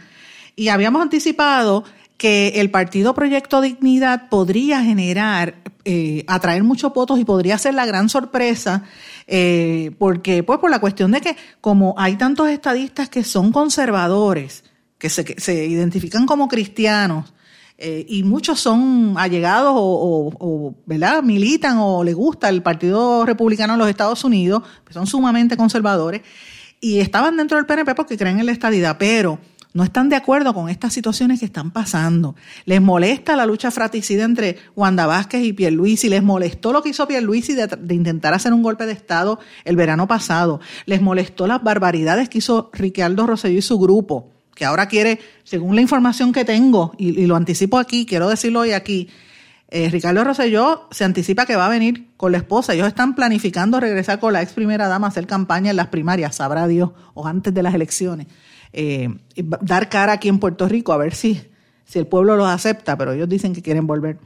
[0.56, 1.84] Y habíamos anticipado
[2.18, 7.86] que el partido Proyecto Dignidad podría generar, eh, atraer muchos votos y podría ser la
[7.86, 8.84] gran sorpresa,
[9.28, 14.64] eh, porque, pues, por la cuestión de que como hay tantos estadistas que son conservadores,
[14.98, 17.34] que se, que se identifican como cristianos,
[17.80, 21.22] eh, y muchos son allegados o, ¿verdad?
[21.22, 26.22] militan o les gusta el Partido Republicano en los Estados Unidos, que son sumamente conservadores,
[26.82, 29.40] y estaban dentro del PNP porque creen en la estadidad, pero
[29.74, 32.36] no están de acuerdo con estas situaciones que están pasando.
[32.66, 37.08] Les molesta la lucha fratricida entre Wanda Vázquez y Pierluisi, les molestó lo que hizo
[37.08, 41.64] Pierluisi de, de intentar hacer un golpe de Estado el verano pasado, les molestó las
[41.64, 46.44] barbaridades que hizo Ricardo Rosselló y su grupo que ahora quiere, según la información que
[46.44, 49.08] tengo, y, lo anticipo aquí, quiero decirlo hoy aquí,
[49.70, 52.74] eh, Ricardo Rosselló se anticipa que va a venir con la esposa.
[52.74, 56.38] Ellos están planificando regresar con la ex primera dama a hacer campaña en las primarias,
[56.38, 58.26] sabrá Dios, o antes de las elecciones.
[58.74, 59.10] Eh,
[59.62, 61.40] dar cara aquí en Puerto Rico a ver si,
[61.86, 64.18] si el pueblo los acepta, pero ellos dicen que quieren volver.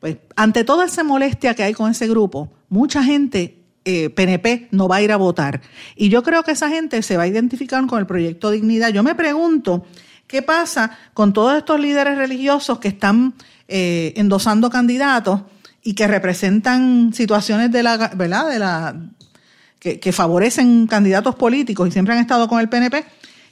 [0.00, 4.88] Pues ante toda esa molestia que hay con ese grupo, mucha gente PNP eh, no
[4.88, 5.60] va a ir a votar.
[5.94, 8.90] Y yo creo que esa gente se va a identificar con el proyecto Dignidad.
[8.90, 9.86] Yo me pregunto,
[10.26, 13.34] ¿qué pasa con todos estos líderes religiosos que están
[13.68, 15.42] eh, endosando candidatos
[15.82, 18.50] y que representan situaciones de la, ¿verdad?
[18.50, 18.96] De la,
[19.78, 23.04] que, que favorecen candidatos políticos y siempre han estado con el PNP?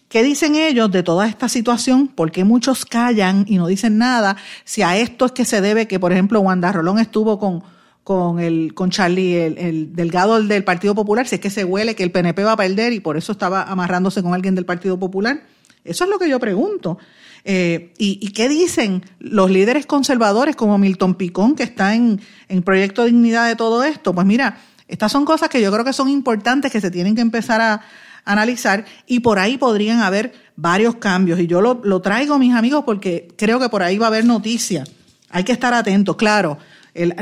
[0.08, 2.08] ¿Qué dicen ellos de toda esta situación?
[2.08, 4.36] ¿Por qué muchos callan y no dicen nada?
[4.64, 7.62] Si a esto es que se debe que, por ejemplo, Wanda Rolón estuvo con
[8.04, 12.04] con el con Charlie, el, delgado del Partido Popular, si es que se huele que
[12.04, 15.42] el PNP va a perder y por eso estaba amarrándose con alguien del Partido Popular.
[15.84, 16.98] Eso es lo que yo pregunto.
[17.46, 23.04] Eh, y, qué dicen los líderes conservadores como Milton Picón, que está en, en Proyecto
[23.04, 24.14] Dignidad de todo esto?
[24.14, 27.22] Pues mira, estas son cosas que yo creo que son importantes, que se tienen que
[27.22, 27.82] empezar a,
[28.26, 31.38] analizar y por ahí podrían haber varios cambios.
[31.40, 34.24] Y yo lo, lo traigo, mis amigos, porque creo que por ahí va a haber
[34.24, 34.90] noticias.
[35.28, 36.56] Hay que estar atentos, claro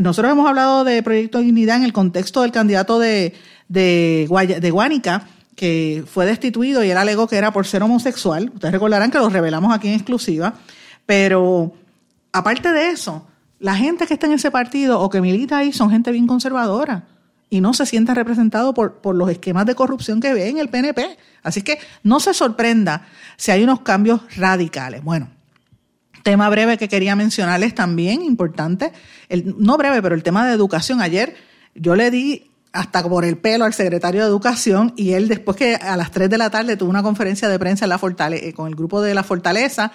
[0.03, 3.35] nosotros hemos hablado de Proyecto Dignidad en el contexto del candidato de,
[3.69, 4.29] de,
[4.61, 8.51] de Guánica, que fue destituido y él alegó que era por ser homosexual.
[8.55, 10.55] Ustedes recordarán que lo revelamos aquí en exclusiva.
[11.07, 11.73] Pero
[12.33, 13.27] aparte de eso,
[13.59, 17.05] la gente que está en ese partido o que milita ahí son gente bien conservadora
[17.49, 21.19] y no se siente representado por los esquemas de corrupción que ve en el PNP.
[21.43, 23.07] Así que no se sorprenda
[23.37, 25.03] si hay unos cambios radicales.
[25.03, 25.29] Bueno,
[26.23, 28.93] tema breve que quería mencionarles también, importante,
[29.29, 31.01] el, no breve, pero el tema de educación.
[31.01, 31.35] Ayer
[31.75, 35.75] yo le di hasta por el pelo al secretario de Educación y él después que
[35.75, 38.53] a las 3 de la tarde tuvo una conferencia de prensa en la Fortaleza, eh,
[38.55, 39.93] con el grupo de la Fortaleza,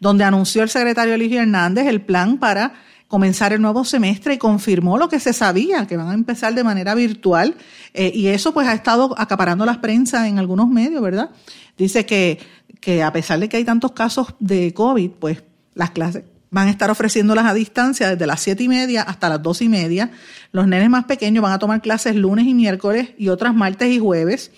[0.00, 2.74] donde anunció el secretario Eligio Hernández el plan para
[3.08, 6.62] comenzar el nuevo semestre y confirmó lo que se sabía, que van a empezar de
[6.62, 7.56] manera virtual
[7.94, 11.30] eh, y eso pues ha estado acaparando las prensa en algunos medios, ¿verdad?
[11.78, 12.38] Dice que,
[12.80, 15.42] que a pesar de que hay tantos casos de COVID, pues
[15.78, 19.42] las clases van a estar ofreciéndolas a distancia desde las siete y media hasta las
[19.42, 20.10] dos y media.
[20.52, 23.98] Los nenes más pequeños van a tomar clases lunes y miércoles y otras martes y
[23.98, 24.50] jueves.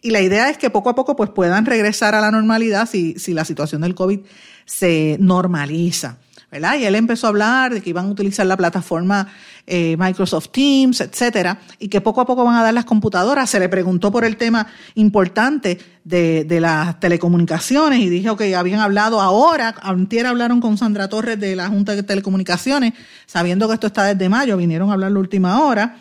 [0.00, 3.18] Y la idea es que poco a poco pues puedan regresar a la normalidad si,
[3.18, 4.20] si la situación del COVID
[4.64, 6.18] se normaliza.
[6.52, 6.78] ¿Verdad?
[6.78, 9.26] Y él empezó a hablar de que iban a utilizar la plataforma
[9.66, 13.48] eh, Microsoft Teams, etcétera, y que poco a poco van a dar las computadoras.
[13.48, 19.22] Se le preguntó por el tema importante de, las telecomunicaciones y dijo que habían hablado
[19.22, 22.92] ahora, antier hablaron con Sandra Torres de la Junta de Telecomunicaciones,
[23.24, 25.96] sabiendo que esto está desde mayo, vinieron a hablar la última hora.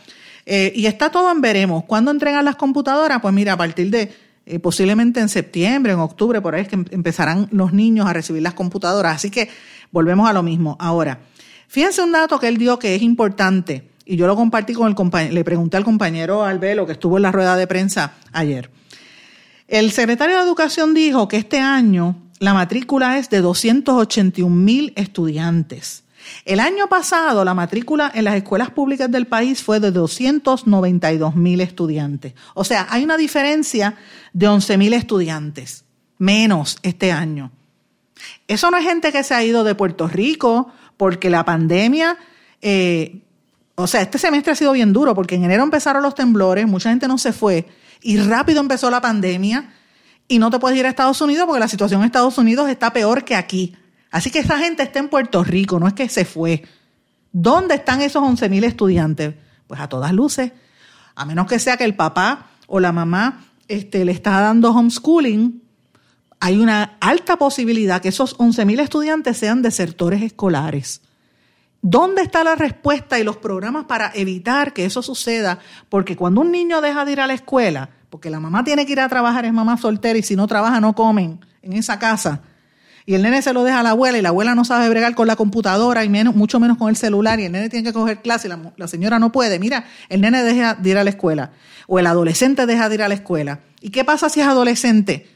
[0.45, 1.85] Eh, y está todo en veremos.
[1.85, 3.21] ¿Cuándo entregan las computadoras?
[3.21, 4.11] Pues mira, a partir de
[4.43, 8.41] eh, posiblemente en septiembre, en octubre, por ahí es que empezarán los niños a recibir
[8.41, 9.15] las computadoras.
[9.15, 9.49] Así que
[9.91, 10.75] volvemos a lo mismo.
[10.79, 11.19] Ahora,
[11.67, 14.95] fíjense un dato que él dio que es importante y yo lo compartí con el
[14.95, 18.69] compañero, le pregunté al compañero Albelo que estuvo en la rueda de prensa ayer.
[19.67, 26.03] El secretario de Educación dijo que este año la matrícula es de 281 mil estudiantes.
[26.45, 31.61] El año pasado la matrícula en las escuelas públicas del país fue de 292 mil
[31.61, 32.33] estudiantes.
[32.53, 33.95] O sea, hay una diferencia
[34.33, 35.85] de 11 mil estudiantes
[36.17, 37.51] menos este año.
[38.47, 42.17] Eso no es gente que se ha ido de Puerto Rico porque la pandemia,
[42.61, 43.21] eh,
[43.75, 46.89] o sea, este semestre ha sido bien duro porque en enero empezaron los temblores, mucha
[46.89, 47.67] gente no se fue
[48.01, 49.73] y rápido empezó la pandemia
[50.27, 52.93] y no te puedes ir a Estados Unidos porque la situación en Estados Unidos está
[52.93, 53.75] peor que aquí.
[54.11, 56.63] Así que esa gente está en Puerto Rico, no es que se fue.
[57.31, 59.35] ¿Dónde están esos 11 mil estudiantes?
[59.67, 60.51] Pues a todas luces.
[61.15, 65.61] A menos que sea que el papá o la mamá este, le está dando homeschooling,
[66.41, 71.01] hay una alta posibilidad que esos 11.000 estudiantes sean desertores escolares.
[71.83, 75.59] ¿Dónde está la respuesta y los programas para evitar que eso suceda?
[75.87, 78.91] Porque cuando un niño deja de ir a la escuela, porque la mamá tiene que
[78.91, 82.41] ir a trabajar, es mamá soltera y si no trabaja no comen en esa casa,
[83.05, 85.13] y el nene se lo deja a la abuela y la abuela no sabe bregar
[85.13, 88.21] con la computadora y mucho menos con el celular y el nene tiene que coger
[88.21, 91.11] clase y la, la señora no puede, mira, el nene deja de ir a la
[91.11, 91.51] escuela
[91.87, 93.59] o el adolescente deja de ir a la escuela.
[93.79, 95.30] ¿Y qué pasa si es adolescente?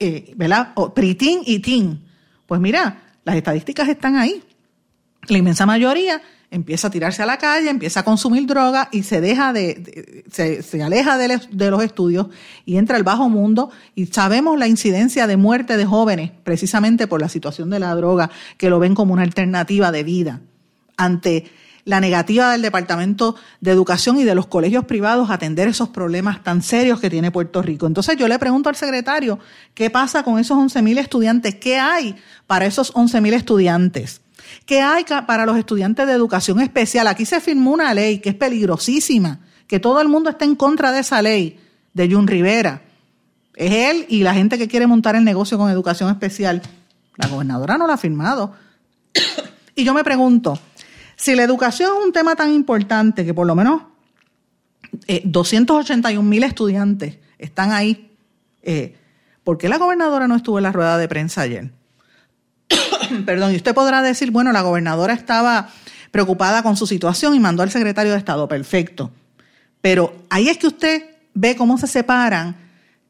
[0.00, 0.72] Eh, ¿verdad?
[0.74, 2.00] O y teen.
[2.46, 4.42] Pues mira, las estadísticas están ahí.
[5.28, 9.20] La inmensa mayoría empieza a tirarse a la calle, empieza a consumir droga y se
[9.20, 12.28] deja de, se, se, aleja de, de, los estudios
[12.64, 17.20] y entra al bajo mundo y sabemos la incidencia de muerte de jóvenes precisamente por
[17.20, 20.40] la situación de la droga que lo ven como una alternativa de vida
[20.96, 21.50] ante
[21.88, 26.44] la negativa del Departamento de Educación y de los colegios privados a atender esos problemas
[26.44, 27.86] tan serios que tiene Puerto Rico.
[27.86, 29.38] Entonces yo le pregunto al secretario,
[29.72, 31.54] ¿qué pasa con esos 11.000 estudiantes?
[31.54, 32.14] ¿Qué hay
[32.46, 34.20] para esos 11.000 estudiantes?
[34.66, 37.06] ¿Qué hay para los estudiantes de educación especial?
[37.06, 40.92] Aquí se firmó una ley que es peligrosísima, que todo el mundo está en contra
[40.92, 41.58] de esa ley
[41.94, 42.82] de Jun Rivera.
[43.54, 46.60] Es él y la gente que quiere montar el negocio con educación especial.
[47.16, 48.52] La gobernadora no la ha firmado.
[49.74, 50.58] y yo me pregunto,
[51.18, 53.82] si la educación es un tema tan importante que por lo menos
[55.08, 58.12] eh, 281 mil estudiantes están ahí,
[58.62, 58.96] eh,
[59.42, 61.72] ¿por qué la gobernadora no estuvo en la rueda de prensa ayer?
[63.26, 65.68] Perdón, y usted podrá decir, bueno, la gobernadora estaba
[66.12, 69.10] preocupada con su situación y mandó al secretario de Estado, perfecto.
[69.80, 72.56] Pero ahí es que usted ve cómo se separan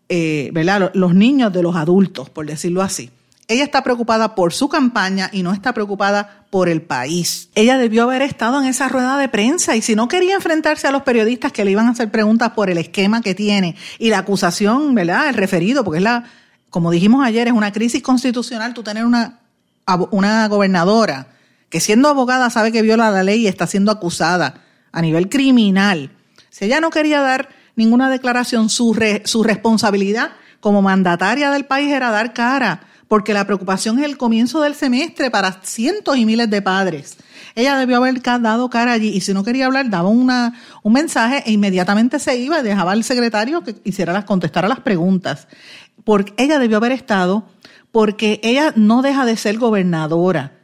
[0.08, 0.50] eh,
[0.94, 3.10] los niños de los adultos, por decirlo así.
[3.50, 7.48] Ella está preocupada por su campaña y no está preocupada por el país.
[7.54, 10.90] Ella debió haber estado en esa rueda de prensa y si no quería enfrentarse a
[10.90, 14.18] los periodistas que le iban a hacer preguntas por el esquema que tiene y la
[14.18, 15.30] acusación, ¿verdad?
[15.30, 16.24] El referido, porque es la,
[16.68, 19.40] como dijimos ayer, es una crisis constitucional tú tener una,
[20.10, 21.28] una gobernadora
[21.70, 24.60] que siendo abogada sabe que viola la ley y está siendo acusada
[24.92, 26.10] a nivel criminal.
[26.50, 31.90] Si ella no quería dar ninguna declaración, su, re, su responsabilidad como mandataria del país
[31.90, 36.48] era dar cara porque la preocupación es el comienzo del semestre para cientos y miles
[36.50, 37.16] de padres.
[37.54, 41.42] Ella debió haber dado cara allí y si no quería hablar, daba una, un mensaje
[41.46, 45.48] e inmediatamente se iba y dejaba al secretario que hiciera las, contestara las preguntas.
[46.04, 47.48] Porque ella debió haber estado
[47.90, 50.57] porque ella no deja de ser gobernadora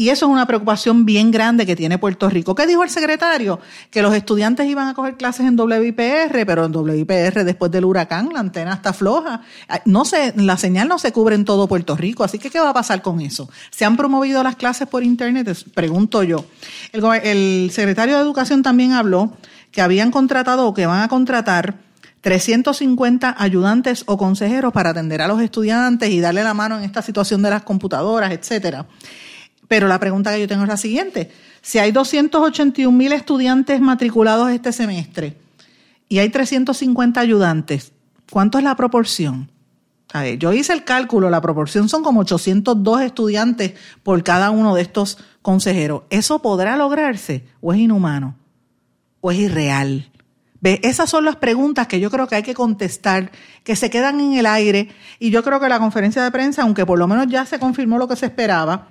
[0.00, 2.54] y eso es una preocupación bien grande que tiene Puerto Rico.
[2.54, 3.60] ¿Qué dijo el secretario?
[3.90, 8.30] Que los estudiantes iban a coger clases en WIPR, pero en WIPR después del huracán
[8.32, 9.42] la antena está floja.
[9.84, 12.70] No se, la señal no se cubre en todo Puerto Rico, así que ¿qué va
[12.70, 13.50] a pasar con eso?
[13.70, 15.54] ¿Se han promovido las clases por internet?
[15.74, 16.46] Pregunto yo.
[16.92, 19.36] El, el secretario de Educación también habló
[19.70, 21.74] que habían contratado o que van a contratar
[22.22, 27.02] 350 ayudantes o consejeros para atender a los estudiantes y darle la mano en esta
[27.02, 28.86] situación de las computadoras, etcétera.
[29.70, 31.30] Pero la pregunta que yo tengo es la siguiente.
[31.62, 35.36] Si hay 281 mil estudiantes matriculados este semestre
[36.08, 37.92] y hay 350 ayudantes,
[38.32, 39.48] ¿cuánto es la proporción?
[40.12, 44.74] A ver, yo hice el cálculo, la proporción son como 802 estudiantes por cada uno
[44.74, 46.02] de estos consejeros.
[46.10, 48.34] ¿Eso podrá lograrse o es inhumano?
[49.20, 50.10] ¿O es irreal?
[50.60, 50.80] ¿Ve?
[50.82, 53.30] Esas son las preguntas que yo creo que hay que contestar,
[53.62, 54.88] que se quedan en el aire.
[55.20, 57.98] Y yo creo que la conferencia de prensa, aunque por lo menos ya se confirmó
[57.98, 58.88] lo que se esperaba,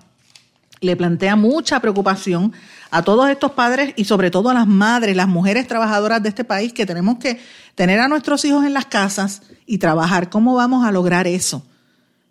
[0.81, 2.53] le plantea mucha preocupación
[2.91, 6.43] a todos estos padres y sobre todo a las madres, las mujeres trabajadoras de este
[6.43, 7.39] país que tenemos que
[7.75, 10.29] tener a nuestros hijos en las casas y trabajar.
[10.29, 11.65] ¿Cómo vamos a lograr eso?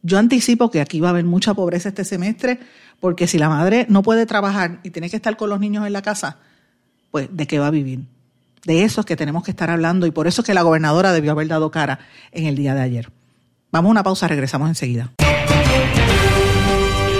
[0.03, 2.61] Yo anticipo que aquí va a haber mucha pobreza este semestre
[3.01, 5.93] porque si la madre no puede trabajar y tiene que estar con los niños en
[5.93, 6.39] la casa,
[7.11, 8.01] pues ¿de qué va a vivir?
[8.65, 11.13] De eso es que tenemos que estar hablando y por eso es que la gobernadora
[11.13, 12.01] debió haber dado cara
[12.33, 13.11] en el día de ayer.
[13.71, 15.13] Vamos a una pausa, regresamos enseguida.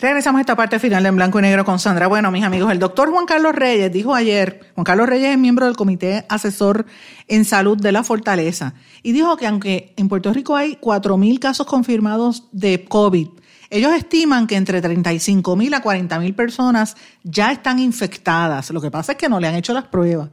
[0.00, 2.06] Regresamos a esta parte final en blanco y negro con Sandra.
[2.06, 5.66] Bueno, mis amigos, el doctor Juan Carlos Reyes dijo ayer, Juan Carlos Reyes es miembro
[5.66, 6.86] del Comité Asesor
[7.26, 11.66] en Salud de la Fortaleza, y dijo que aunque en Puerto Rico hay 4.000 casos
[11.66, 13.26] confirmados de COVID,
[13.70, 18.70] ellos estiman que entre 35 mil a 40 mil personas ya están infectadas.
[18.70, 20.30] Lo que pasa es que no le han hecho las pruebas.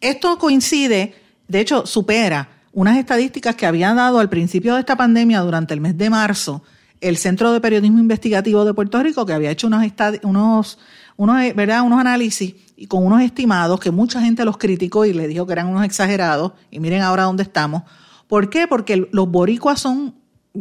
[0.00, 1.14] Esto coincide,
[1.48, 5.82] de hecho, supera unas estadísticas que habían dado al principio de esta pandemia durante el
[5.82, 6.62] mes de marzo
[7.00, 9.84] el Centro de Periodismo Investigativo de Puerto Rico, que había hecho unos,
[10.22, 10.78] unos,
[11.16, 11.82] unos, ¿verdad?
[11.82, 15.52] unos análisis y con unos estimados que mucha gente los criticó y le dijo que
[15.52, 16.52] eran unos exagerados.
[16.70, 17.82] Y miren ahora dónde estamos.
[18.28, 18.66] ¿Por qué?
[18.66, 20.14] Porque los boricuas son,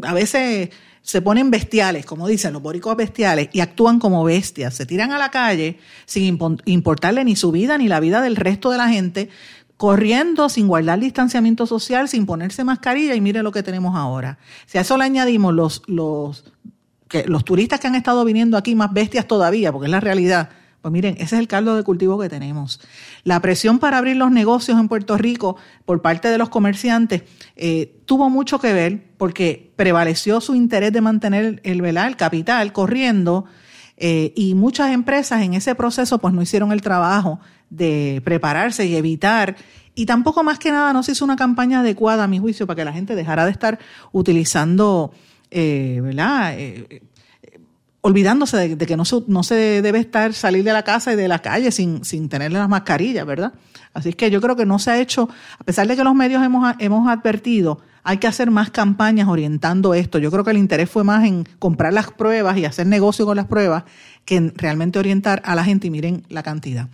[0.04, 0.70] a veces
[1.02, 4.74] se ponen bestiales, como dicen los boricuas bestiales, y actúan como bestias.
[4.74, 8.72] Se tiran a la calle sin importarle ni su vida ni la vida del resto
[8.72, 9.30] de la gente,
[9.78, 14.38] corriendo sin guardar distanciamiento social, sin ponerse mascarilla y mire lo que tenemos ahora.
[14.66, 16.46] Si a eso le añadimos los, los,
[17.08, 20.50] que, los turistas que han estado viniendo aquí más bestias todavía, porque es la realidad,
[20.82, 22.80] Pues miren, ese es el caldo de cultivo que tenemos.
[23.24, 27.24] La presión para abrir los negocios en Puerto Rico por parte de los comerciantes
[27.56, 33.46] eh, tuvo mucho que ver porque prevaleció su interés de mantener el, el capital corriendo
[33.98, 37.40] eh, y muchas empresas en ese proceso pues no hicieron el trabajo
[37.70, 39.56] de prepararse y evitar
[39.96, 42.76] y tampoco más que nada no se hizo una campaña adecuada a mi juicio para
[42.76, 43.80] que la gente dejara de estar
[44.12, 45.14] utilizando,
[45.50, 46.60] eh, ¿verdad?
[46.60, 47.02] Eh,
[48.06, 51.28] olvidándose de, que no se, no se debe estar salir de la casa y de
[51.28, 53.54] la calle sin, sin tener las mascarillas, ¿verdad?
[53.96, 55.28] Así que yo creo que no se ha hecho,
[55.58, 59.96] a pesar de que los medios hemos, hemos advertido, hay que hacer más campañas orientando
[59.96, 60.20] esto.
[60.20, 63.38] Yo creo que el interés fue más en comprar las pruebas y hacer negocio con
[63.38, 63.86] las pruebas
[64.24, 66.90] que en realmente orientar a la gente y miren la cantidad.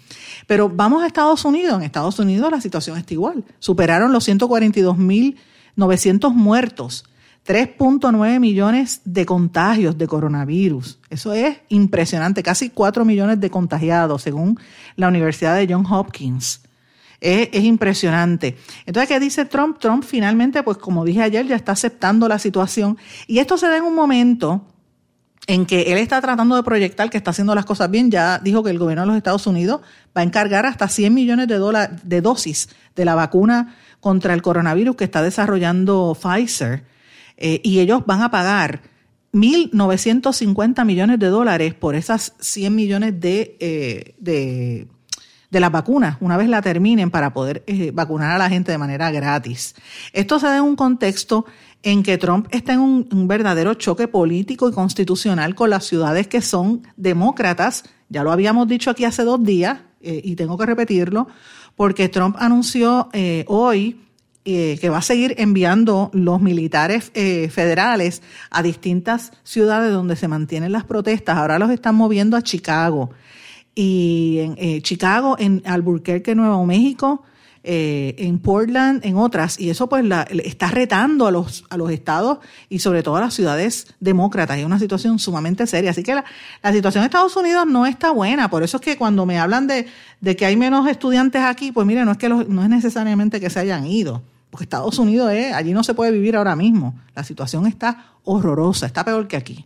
[0.47, 1.75] Pero vamos a Estados Unidos.
[1.75, 3.43] En Estados Unidos la situación está igual.
[3.59, 7.03] Superaron los 142.900 muertos
[7.45, 10.99] 3.9 millones de contagios de coronavirus.
[11.09, 14.59] Eso es impresionante, casi 4 millones de contagiados, según
[14.95, 16.61] la Universidad de Johns Hopkins.
[17.19, 18.57] Es, impresionante.
[18.85, 19.77] Entonces, ¿qué dice Trump?
[19.79, 22.97] Trump finalmente, pues como dije ayer, ya está aceptando la situación.
[23.27, 24.65] Y esto se da en un momento
[25.45, 28.09] en que él está tratando de proyectar que está haciendo las cosas bien.
[28.09, 29.81] Ya dijo que el gobierno de los Estados Unidos
[30.17, 34.41] va a encargar hasta 100 millones de, dólares, de dosis de la vacuna contra el
[34.41, 36.90] coronavirus que está desarrollando Pfizer
[37.41, 38.83] eh, y ellos van a pagar
[39.33, 44.87] 1.950 millones de dólares por esas 100 millones de, eh, de,
[45.49, 48.77] de, las vacunas, una vez la terminen, para poder eh, vacunar a la gente de
[48.77, 49.73] manera gratis.
[50.13, 51.45] Esto se da en un contexto
[51.81, 56.41] en que Trump está en un, verdadero choque político y constitucional con las ciudades que
[56.41, 57.85] son demócratas.
[58.09, 61.27] Ya lo habíamos dicho aquí hace dos días y tengo que repetirlo,
[61.75, 63.09] porque Trump anunció
[63.47, 63.99] hoy
[64.43, 70.27] eh, que va a seguir enviando los militares eh, federales a distintas ciudades donde se
[70.27, 71.37] mantienen las protestas.
[71.37, 73.11] Ahora los están moviendo a Chicago.
[73.75, 77.23] Y en eh, Chicago, en Albuquerque, Nuevo México,
[77.63, 79.59] en Portland, en otras.
[79.59, 83.21] Y eso pues la, está retando a los, a los estados y sobre todo a
[83.21, 84.57] las ciudades demócratas.
[84.57, 85.91] Es una situación sumamente seria.
[85.91, 86.25] Así que la,
[86.63, 88.49] la situación en Estados Unidos no está buena.
[88.49, 89.85] Por eso es que cuando me hablan de,
[90.19, 93.39] de que hay menos estudiantes aquí, pues mire, no es que los, no es necesariamente
[93.39, 96.93] que se hayan ido porque Estados Unidos es, allí no se puede vivir ahora mismo.
[97.15, 99.65] La situación está horrorosa, está peor que aquí.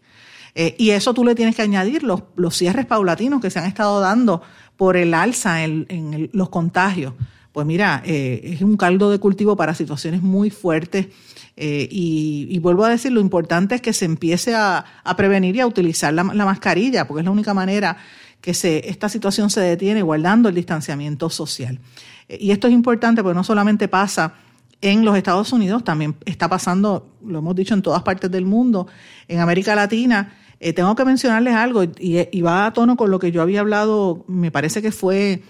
[0.54, 3.66] Eh, y eso tú le tienes que añadir los, los cierres paulatinos que se han
[3.66, 4.44] estado dando
[4.78, 7.14] por el alza en, los contagios.
[7.52, 11.08] Pues mira, eh, es un caldo de cultivo para situaciones muy fuertes.
[11.58, 14.86] Eh, y, vuelvo a decir, lo importante es que se empiece a,
[15.18, 17.98] prevenir y a utilizar la, la, mascarilla, porque es la única manera
[18.42, 21.80] que esta situación se detiene guardando el distanciamiento social.
[22.28, 24.34] y esto es importante porque no solamente pasa
[24.86, 28.88] en los Estados Unidos, también está pasando, lo hemos dicho en todas partes del mundo,
[29.28, 30.36] en América Latina.
[30.60, 34.24] Eh, tengo que mencionarles algo y, va a tono con lo que yo había hablado,
[34.28, 35.42] me parece que fue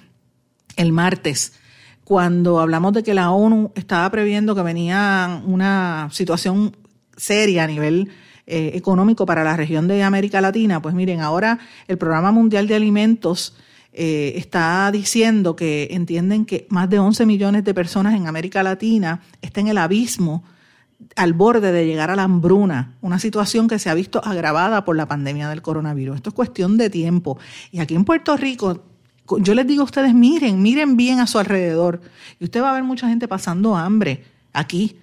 [0.77, 1.53] el martes,
[2.05, 6.77] cuando hablamos de que la ONU estaba previendo que venía una situación
[7.17, 8.09] seria a nivel
[8.47, 10.81] eh, económico para la región de América Latina.
[10.81, 11.59] Pues miren, ahora
[11.89, 13.53] el Programa Mundial de Alimentos
[13.97, 19.21] eh, está diciendo que entienden que más de 11 millones de personas en América Latina
[19.41, 20.43] están en el abismo
[21.15, 24.97] al borde de llegar a la hambruna, una situación que se ha visto agravada por
[24.97, 26.17] la pandemia del coronavirus.
[26.17, 27.37] Esto es cuestión de tiempo.
[27.71, 28.83] Y aquí en Puerto Rico,
[29.39, 32.01] yo les digo a ustedes, miren, miren bien a su alrededor.
[32.39, 34.97] Y usted va a ver mucha gente pasando hambre aquí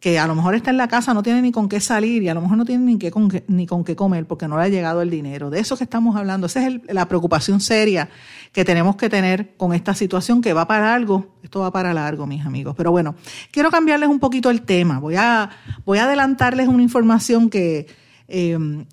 [0.00, 2.28] que a lo mejor está en la casa, no tiene ni con qué salir y
[2.28, 4.62] a lo mejor no tiene ni, qué con, ni con qué comer porque no le
[4.62, 5.50] ha llegado el dinero.
[5.50, 6.46] De eso que estamos hablando.
[6.46, 8.08] Esa es la preocupación seria
[8.52, 11.34] que tenemos que tener con esta situación que va para algo.
[11.42, 12.74] Esto va para largo, mis amigos.
[12.76, 13.16] Pero bueno,
[13.50, 15.00] quiero cambiarles un poquito el tema.
[15.00, 15.50] Voy a,
[15.84, 17.88] voy a adelantarles una información que
[18.28, 18.84] em,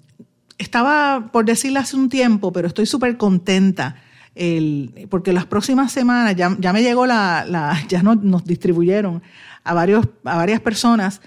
[0.58, 3.98] estaba por decirle hace un tiempo, pero estoy súper contenta.
[4.36, 9.24] El, porque las próximas semanas ya, ya me llegó la, ya nos distribuyeron
[9.64, 11.22] a, varios, a varias personas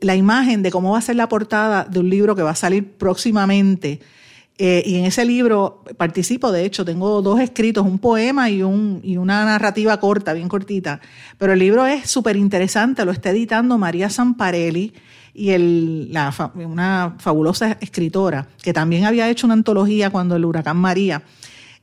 [0.00, 2.56] la imagen de cómo va a ser la portada de un libro que va a
[2.56, 4.00] salir próximamente.
[4.56, 9.00] Eh, y en ese libro participo, de hecho, tengo dos escritos, un poema y, un,
[9.02, 11.00] y una narrativa corta, bien cortita.
[11.38, 14.92] Pero el libro es súper interesante, lo está editando María Zamparelli
[15.34, 20.76] y el, la, una fabulosa escritora que también había hecho una antología cuando el huracán
[20.76, 21.22] María,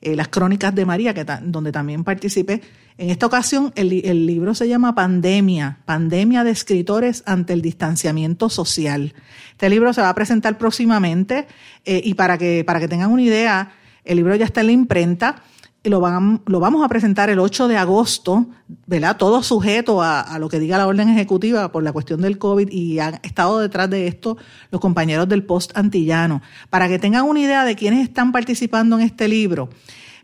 [0.01, 2.61] eh, las crónicas de María, donde también participé
[3.01, 9.15] en esta ocasión, el, libro se llama Pandemia, Pandemia de Escritores ante el Distanciamiento Social.
[9.51, 11.47] Este libro se va a presentar próximamente
[11.83, 13.71] eh, y para que, para que tengan una idea,
[14.05, 15.41] el libro ya está en la imprenta.
[15.83, 18.45] Lo, van, lo vamos a presentar el 8 de agosto,
[18.85, 19.17] ¿verdad?
[19.17, 22.99] Todo sujeto a, lo que diga la orden ejecutiva por la cuestión del COVID y
[22.99, 24.37] han estado detrás de esto
[24.69, 26.41] los compañeros del Post Antillano.
[26.69, 29.69] Para que tengan una idea de quiénes están participando en este libro,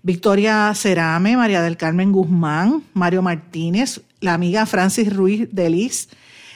[0.04, 6.10] Victoria Cerame, María del Carmen Guzmán, Mario Martínez, la amiga Francis Ruiz Delis,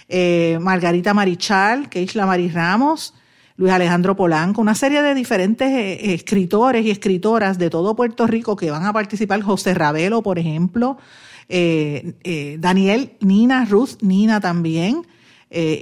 [0.10, 3.14] eh, Margarita Marichal, Keishla Mari Ramos,
[3.58, 8.56] Luis Alejandro Polanco, una serie de diferentes eh, escritores y escritoras de todo Puerto Rico
[8.56, 10.98] que van a participar, José Ravelo, por ejemplo,
[11.50, 15.06] eh, Daniel, Nina, Ruth, Nina también,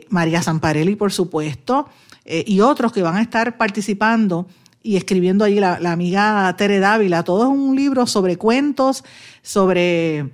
[0.10, 1.88] María Zamparelli, por supuesto,
[2.26, 4.48] y otros que van a estar participando
[4.82, 7.24] y escribiendo allí la, amiga Tere Dávila.
[7.24, 9.04] Todo es un libro sobre cuentos,
[9.42, 10.32] sobre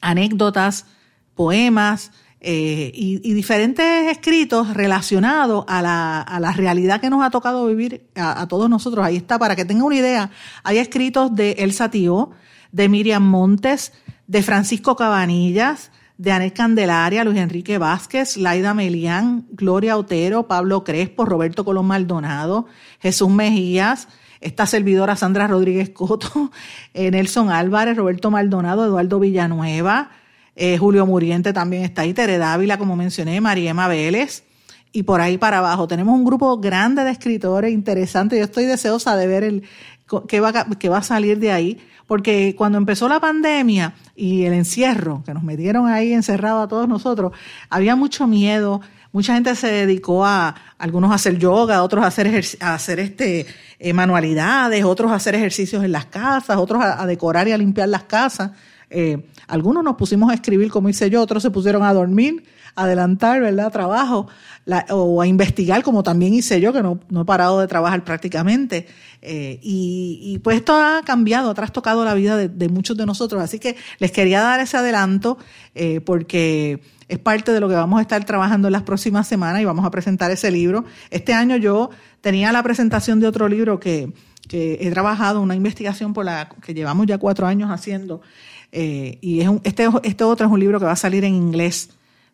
[0.00, 0.86] anécdotas,
[1.34, 2.10] poemas
[2.42, 8.06] eh, y, diferentes escritos relacionados a la, a la, realidad que nos ha tocado vivir
[8.14, 9.04] a, todos nosotros.
[9.04, 10.30] Ahí está, para que tengan una idea,
[10.62, 12.30] hay escritos de Elsa Tío,
[12.72, 13.92] de Miriam Montes,
[14.26, 21.26] de Francisco Cabanillas, de Anel Candelaria, Luis Enrique Vázquez, Laida Melián, Gloria Otero, Pablo Crespo,
[21.26, 22.66] Roberto Colón Maldonado,
[23.00, 24.08] Jesús Mejías,
[24.40, 26.52] esta servidora Sandra Rodríguez Coto,
[26.94, 30.10] Nelson Álvarez, Roberto Maldonado, Eduardo Villanueva,
[30.60, 34.44] eh, Julio Muriente también está ahí, Tere Dávila, como mencioné, Mariema Vélez,
[34.92, 35.88] y por ahí para abajo.
[35.88, 38.38] Tenemos un grupo grande de escritores interesantes.
[38.38, 39.62] Yo estoy deseosa de ver el,
[40.28, 45.22] qué, va, va a salir de ahí porque cuando empezó la pandemia y el encierro,
[45.24, 47.32] que nos metieron ahí encerrados a todos nosotros,
[47.70, 48.80] había mucho miedo,
[49.12, 53.46] mucha gente se dedicó a, algunos a hacer yoga, otros a hacer, a hacer este,
[53.78, 57.88] eh, manualidades, otros a hacer ejercicios en las casas, otros a, decorar y a limpiar
[57.88, 58.50] las casas.
[58.90, 63.40] Eh, algunos nos pusimos a escribir, como hice yo, otros se pusieron a dormir, adelantar,
[63.40, 63.72] ¿verdad?
[63.72, 64.28] Trabajo
[64.90, 68.86] o a investigar, como también hice yo, que no, he parado de trabajar prácticamente.
[69.22, 73.42] Eh, y, pues esto ha cambiado, ha trastocado la vida de, muchos de nosotros.
[73.42, 75.38] Así que les quería dar ese adelanto
[75.74, 79.60] eh, porque es parte de lo que vamos a estar trabajando en las próximas semanas
[79.60, 80.84] y vamos a presentar ese libro.
[81.10, 84.12] Este año yo tenía la presentación de otro libro que,
[84.52, 88.20] he trabajado, una investigación por la que llevamos ya cuatro años haciendo.
[88.72, 91.90] Eh, y es este, este otro es un libro que va a salir en inglés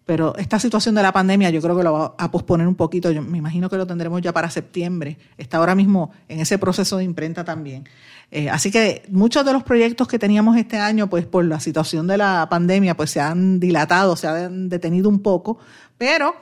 [0.06, 3.10] pero esta situación de la pandemia yo creo que lo va a posponer un poquito.
[3.10, 5.18] Yo me imagino que lo tendremos ya para septiembre.
[5.36, 7.88] Está ahora mismo en ese proceso de imprenta también.
[8.30, 12.06] Eh, así que muchos de los proyectos que teníamos este año, pues por la situación
[12.06, 15.58] de la pandemia, pues se han dilatado, se han detenido un poco,
[15.98, 16.36] pero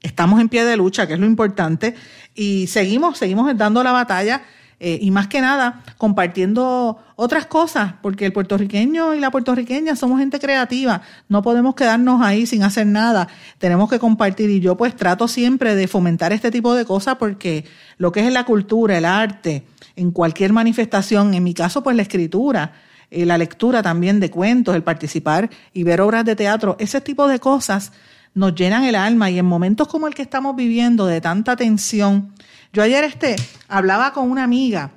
[0.00, 1.96] estamos en pie de lucha, que es lo importante,
[2.36, 4.42] y seguimos, seguimos dando la batalla
[4.78, 10.20] eh, y más que nada compartiendo otras cosas, porque el puertorriqueño y la puertorriqueña somos
[10.20, 11.00] gente creativa,
[11.30, 15.74] no podemos quedarnos ahí sin hacer nada, tenemos que compartir y yo pues trato siempre
[15.74, 17.64] de fomentar este tipo de cosas porque
[17.96, 19.66] lo que es la cultura, el arte,
[19.96, 22.72] en cualquier manifestación, en mi caso pues la escritura,
[23.10, 27.28] eh, la lectura también de cuentos, el participar y ver obras de teatro, ese tipo
[27.28, 27.92] de cosas
[28.34, 32.34] nos llenan el alma y en momentos como el que estamos viviendo de tanta tensión,
[32.72, 33.36] yo ayer este,
[33.68, 34.92] hablaba con una amiga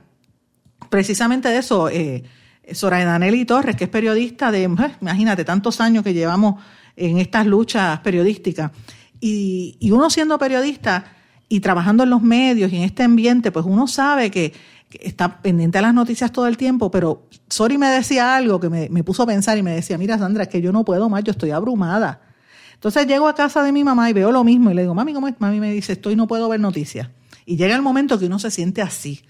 [0.90, 2.24] precisamente de eso, eh,
[2.72, 6.62] Soraya Danelli Torres, que es periodista de, pues, imagínate, tantos años que llevamos
[6.96, 8.72] en estas luchas periodísticas.
[9.20, 11.06] Y, uno siendo periodista
[11.48, 14.54] y trabajando en los medios y en este ambiente, pues uno sabe que,
[15.00, 18.90] está pendiente de las noticias todo el tiempo, pero Sori me decía algo que me,
[18.90, 21.24] me, puso a pensar y me decía, mira Sandra, es que yo no puedo más,
[21.24, 22.22] yo estoy abrumada.
[22.74, 25.14] Entonces llego a casa de mi mamá y veo lo mismo y le digo, mami,
[25.14, 25.36] ¿cómo es?
[25.38, 27.10] Mami me dice, estoy, no puedo ver noticias.
[27.50, 29.22] Y llega el momento que uno se siente así.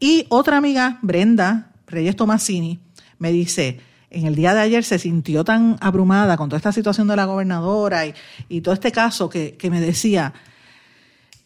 [0.00, 2.80] Y otra amiga, Brenda Reyes Tomasini,
[3.18, 3.78] me dice,
[4.08, 7.26] en el día de ayer se sintió tan abrumada con toda esta situación de la
[7.26, 8.04] gobernadora
[8.48, 10.32] y, todo este caso que, me decía,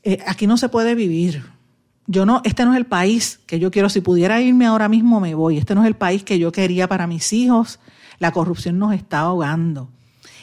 [0.05, 1.43] eh, aquí no se puede vivir.
[2.07, 3.89] Yo no, este no es el país que yo quiero.
[3.89, 5.59] Si pudiera irme ahora mismo me voy.
[5.59, 7.81] Este no es el país que yo quería para mis hijos.
[8.21, 9.91] La corrupción nos está ahogando.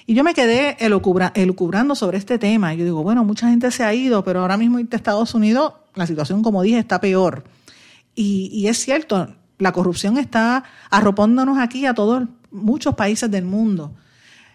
[0.10, 2.74] Y yo me quedé elucubrando sobre este tema.
[2.74, 5.74] Y yo digo, bueno, mucha gente se ha ido, pero ahora mismo en Estados Unidos
[5.96, 7.44] la situación, como dije, está peor.
[8.16, 13.92] Y, es cierto, la corrupción está arropándonos aquí a todos, muchos países del mundo.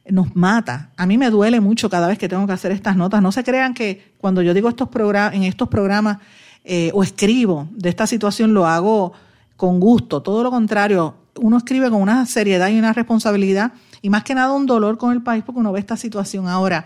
[0.09, 0.91] Nos mata.
[0.97, 3.21] A mí me duele mucho cada vez que tengo que hacer estas notas.
[3.21, 4.89] No se crean que cuando yo digo estos
[5.33, 6.17] en estos programas
[6.65, 9.13] eh, o escribo de esta situación lo hago
[9.59, 10.23] con gusto.
[10.23, 13.73] Todo lo contrario, uno escribe con una seriedad y una responsabilidad
[14.03, 16.49] y más que nada un dolor con el país porque uno ve esta situación.
[16.49, 16.85] Ahora,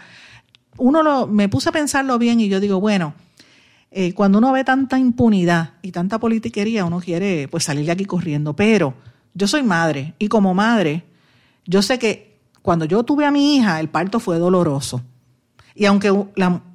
[0.76, 3.14] uno lo, me puse a pensarlo bien y yo digo, bueno,
[3.90, 8.04] eh, cuando uno ve tanta impunidad y tanta politiquería, uno quiere pues salir de aquí
[8.04, 8.54] corriendo.
[8.54, 8.94] Pero
[9.32, 11.04] yo soy madre y como madre,
[11.64, 15.02] yo sé que cuando yo tuve a mi hija, el parto fue doloroso.
[15.74, 16.12] Y aunque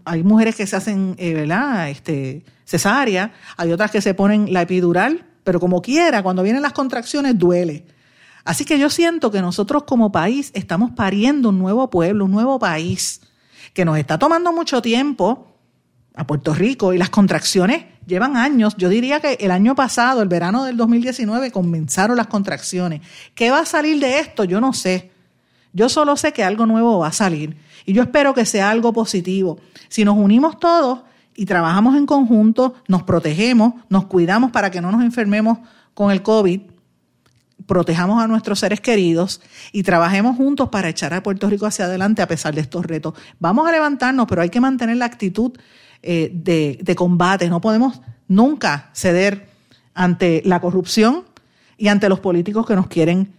[0.06, 1.90] hay mujeres que se hacen, eh, ¿verdad?
[1.90, 6.74] Este, cesárea, hay otras que se ponen la epidural, pero como quiera, cuando vienen las
[6.74, 7.86] contracciones duele.
[8.44, 12.60] Así que yo siento que nosotros como país estamos pariendo un nuevo pueblo, un nuevo
[12.60, 13.22] país,
[13.74, 15.52] que nos está tomando mucho tiempo,
[16.14, 18.76] a Puerto Rico y las contracciones llevan años.
[18.78, 23.02] Yo diría que el año pasado, el verano del 2019, comenzaron las contracciones.
[23.34, 24.44] ¿Qué va a salir de esto?
[24.44, 25.12] Yo no sé.
[25.74, 28.92] Yo solo sé que algo nuevo va a salir y yo espero que sea algo
[28.92, 29.60] positivo.
[29.88, 31.00] Si nos unimos todos
[31.34, 35.60] y trabajamos en conjunto, nos protegemos, nos cuidamos para que no nos enfermemos
[35.94, 36.62] con el COVID,
[37.66, 39.42] protejamos a nuestros seres queridos
[39.72, 43.14] y trabajemos juntos para echar a Puerto Rico hacia adelante a pesar de estos retos.
[43.40, 45.52] Vamos a levantarnos, pero hay que mantener la actitud
[46.02, 47.50] eh, de, de combate.
[47.50, 49.50] No podemos nunca ceder
[49.94, 51.26] ante la corrupción
[51.78, 53.34] y ante los políticos que nos quieren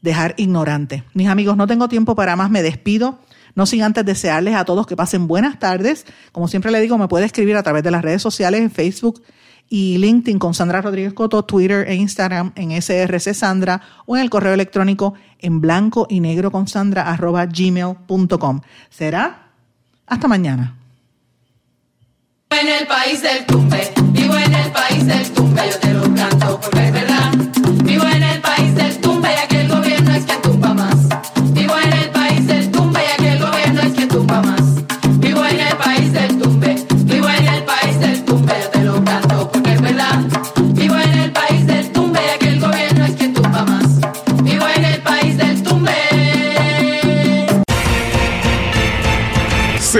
[0.00, 1.02] dejar ignorantes.
[1.14, 3.18] Mis amigos, no tengo tiempo para más, me despido.
[3.54, 6.06] No sin antes desearles a todos que pasen buenas tardes.
[6.30, 9.22] Como siempre le digo, me puede escribir a través de las redes sociales en Facebook
[9.68, 14.30] y LinkedIn con Sandra Rodríguez Coto, Twitter e Instagram en SRC Sandra o en el
[14.30, 18.60] correo electrónico en blanco y negro con Sandra arroba gmail.com.
[18.90, 19.50] Será
[20.06, 20.74] hasta mañana.
[22.50, 25.62] en el país del tumbe, vivo en el país del tumbe,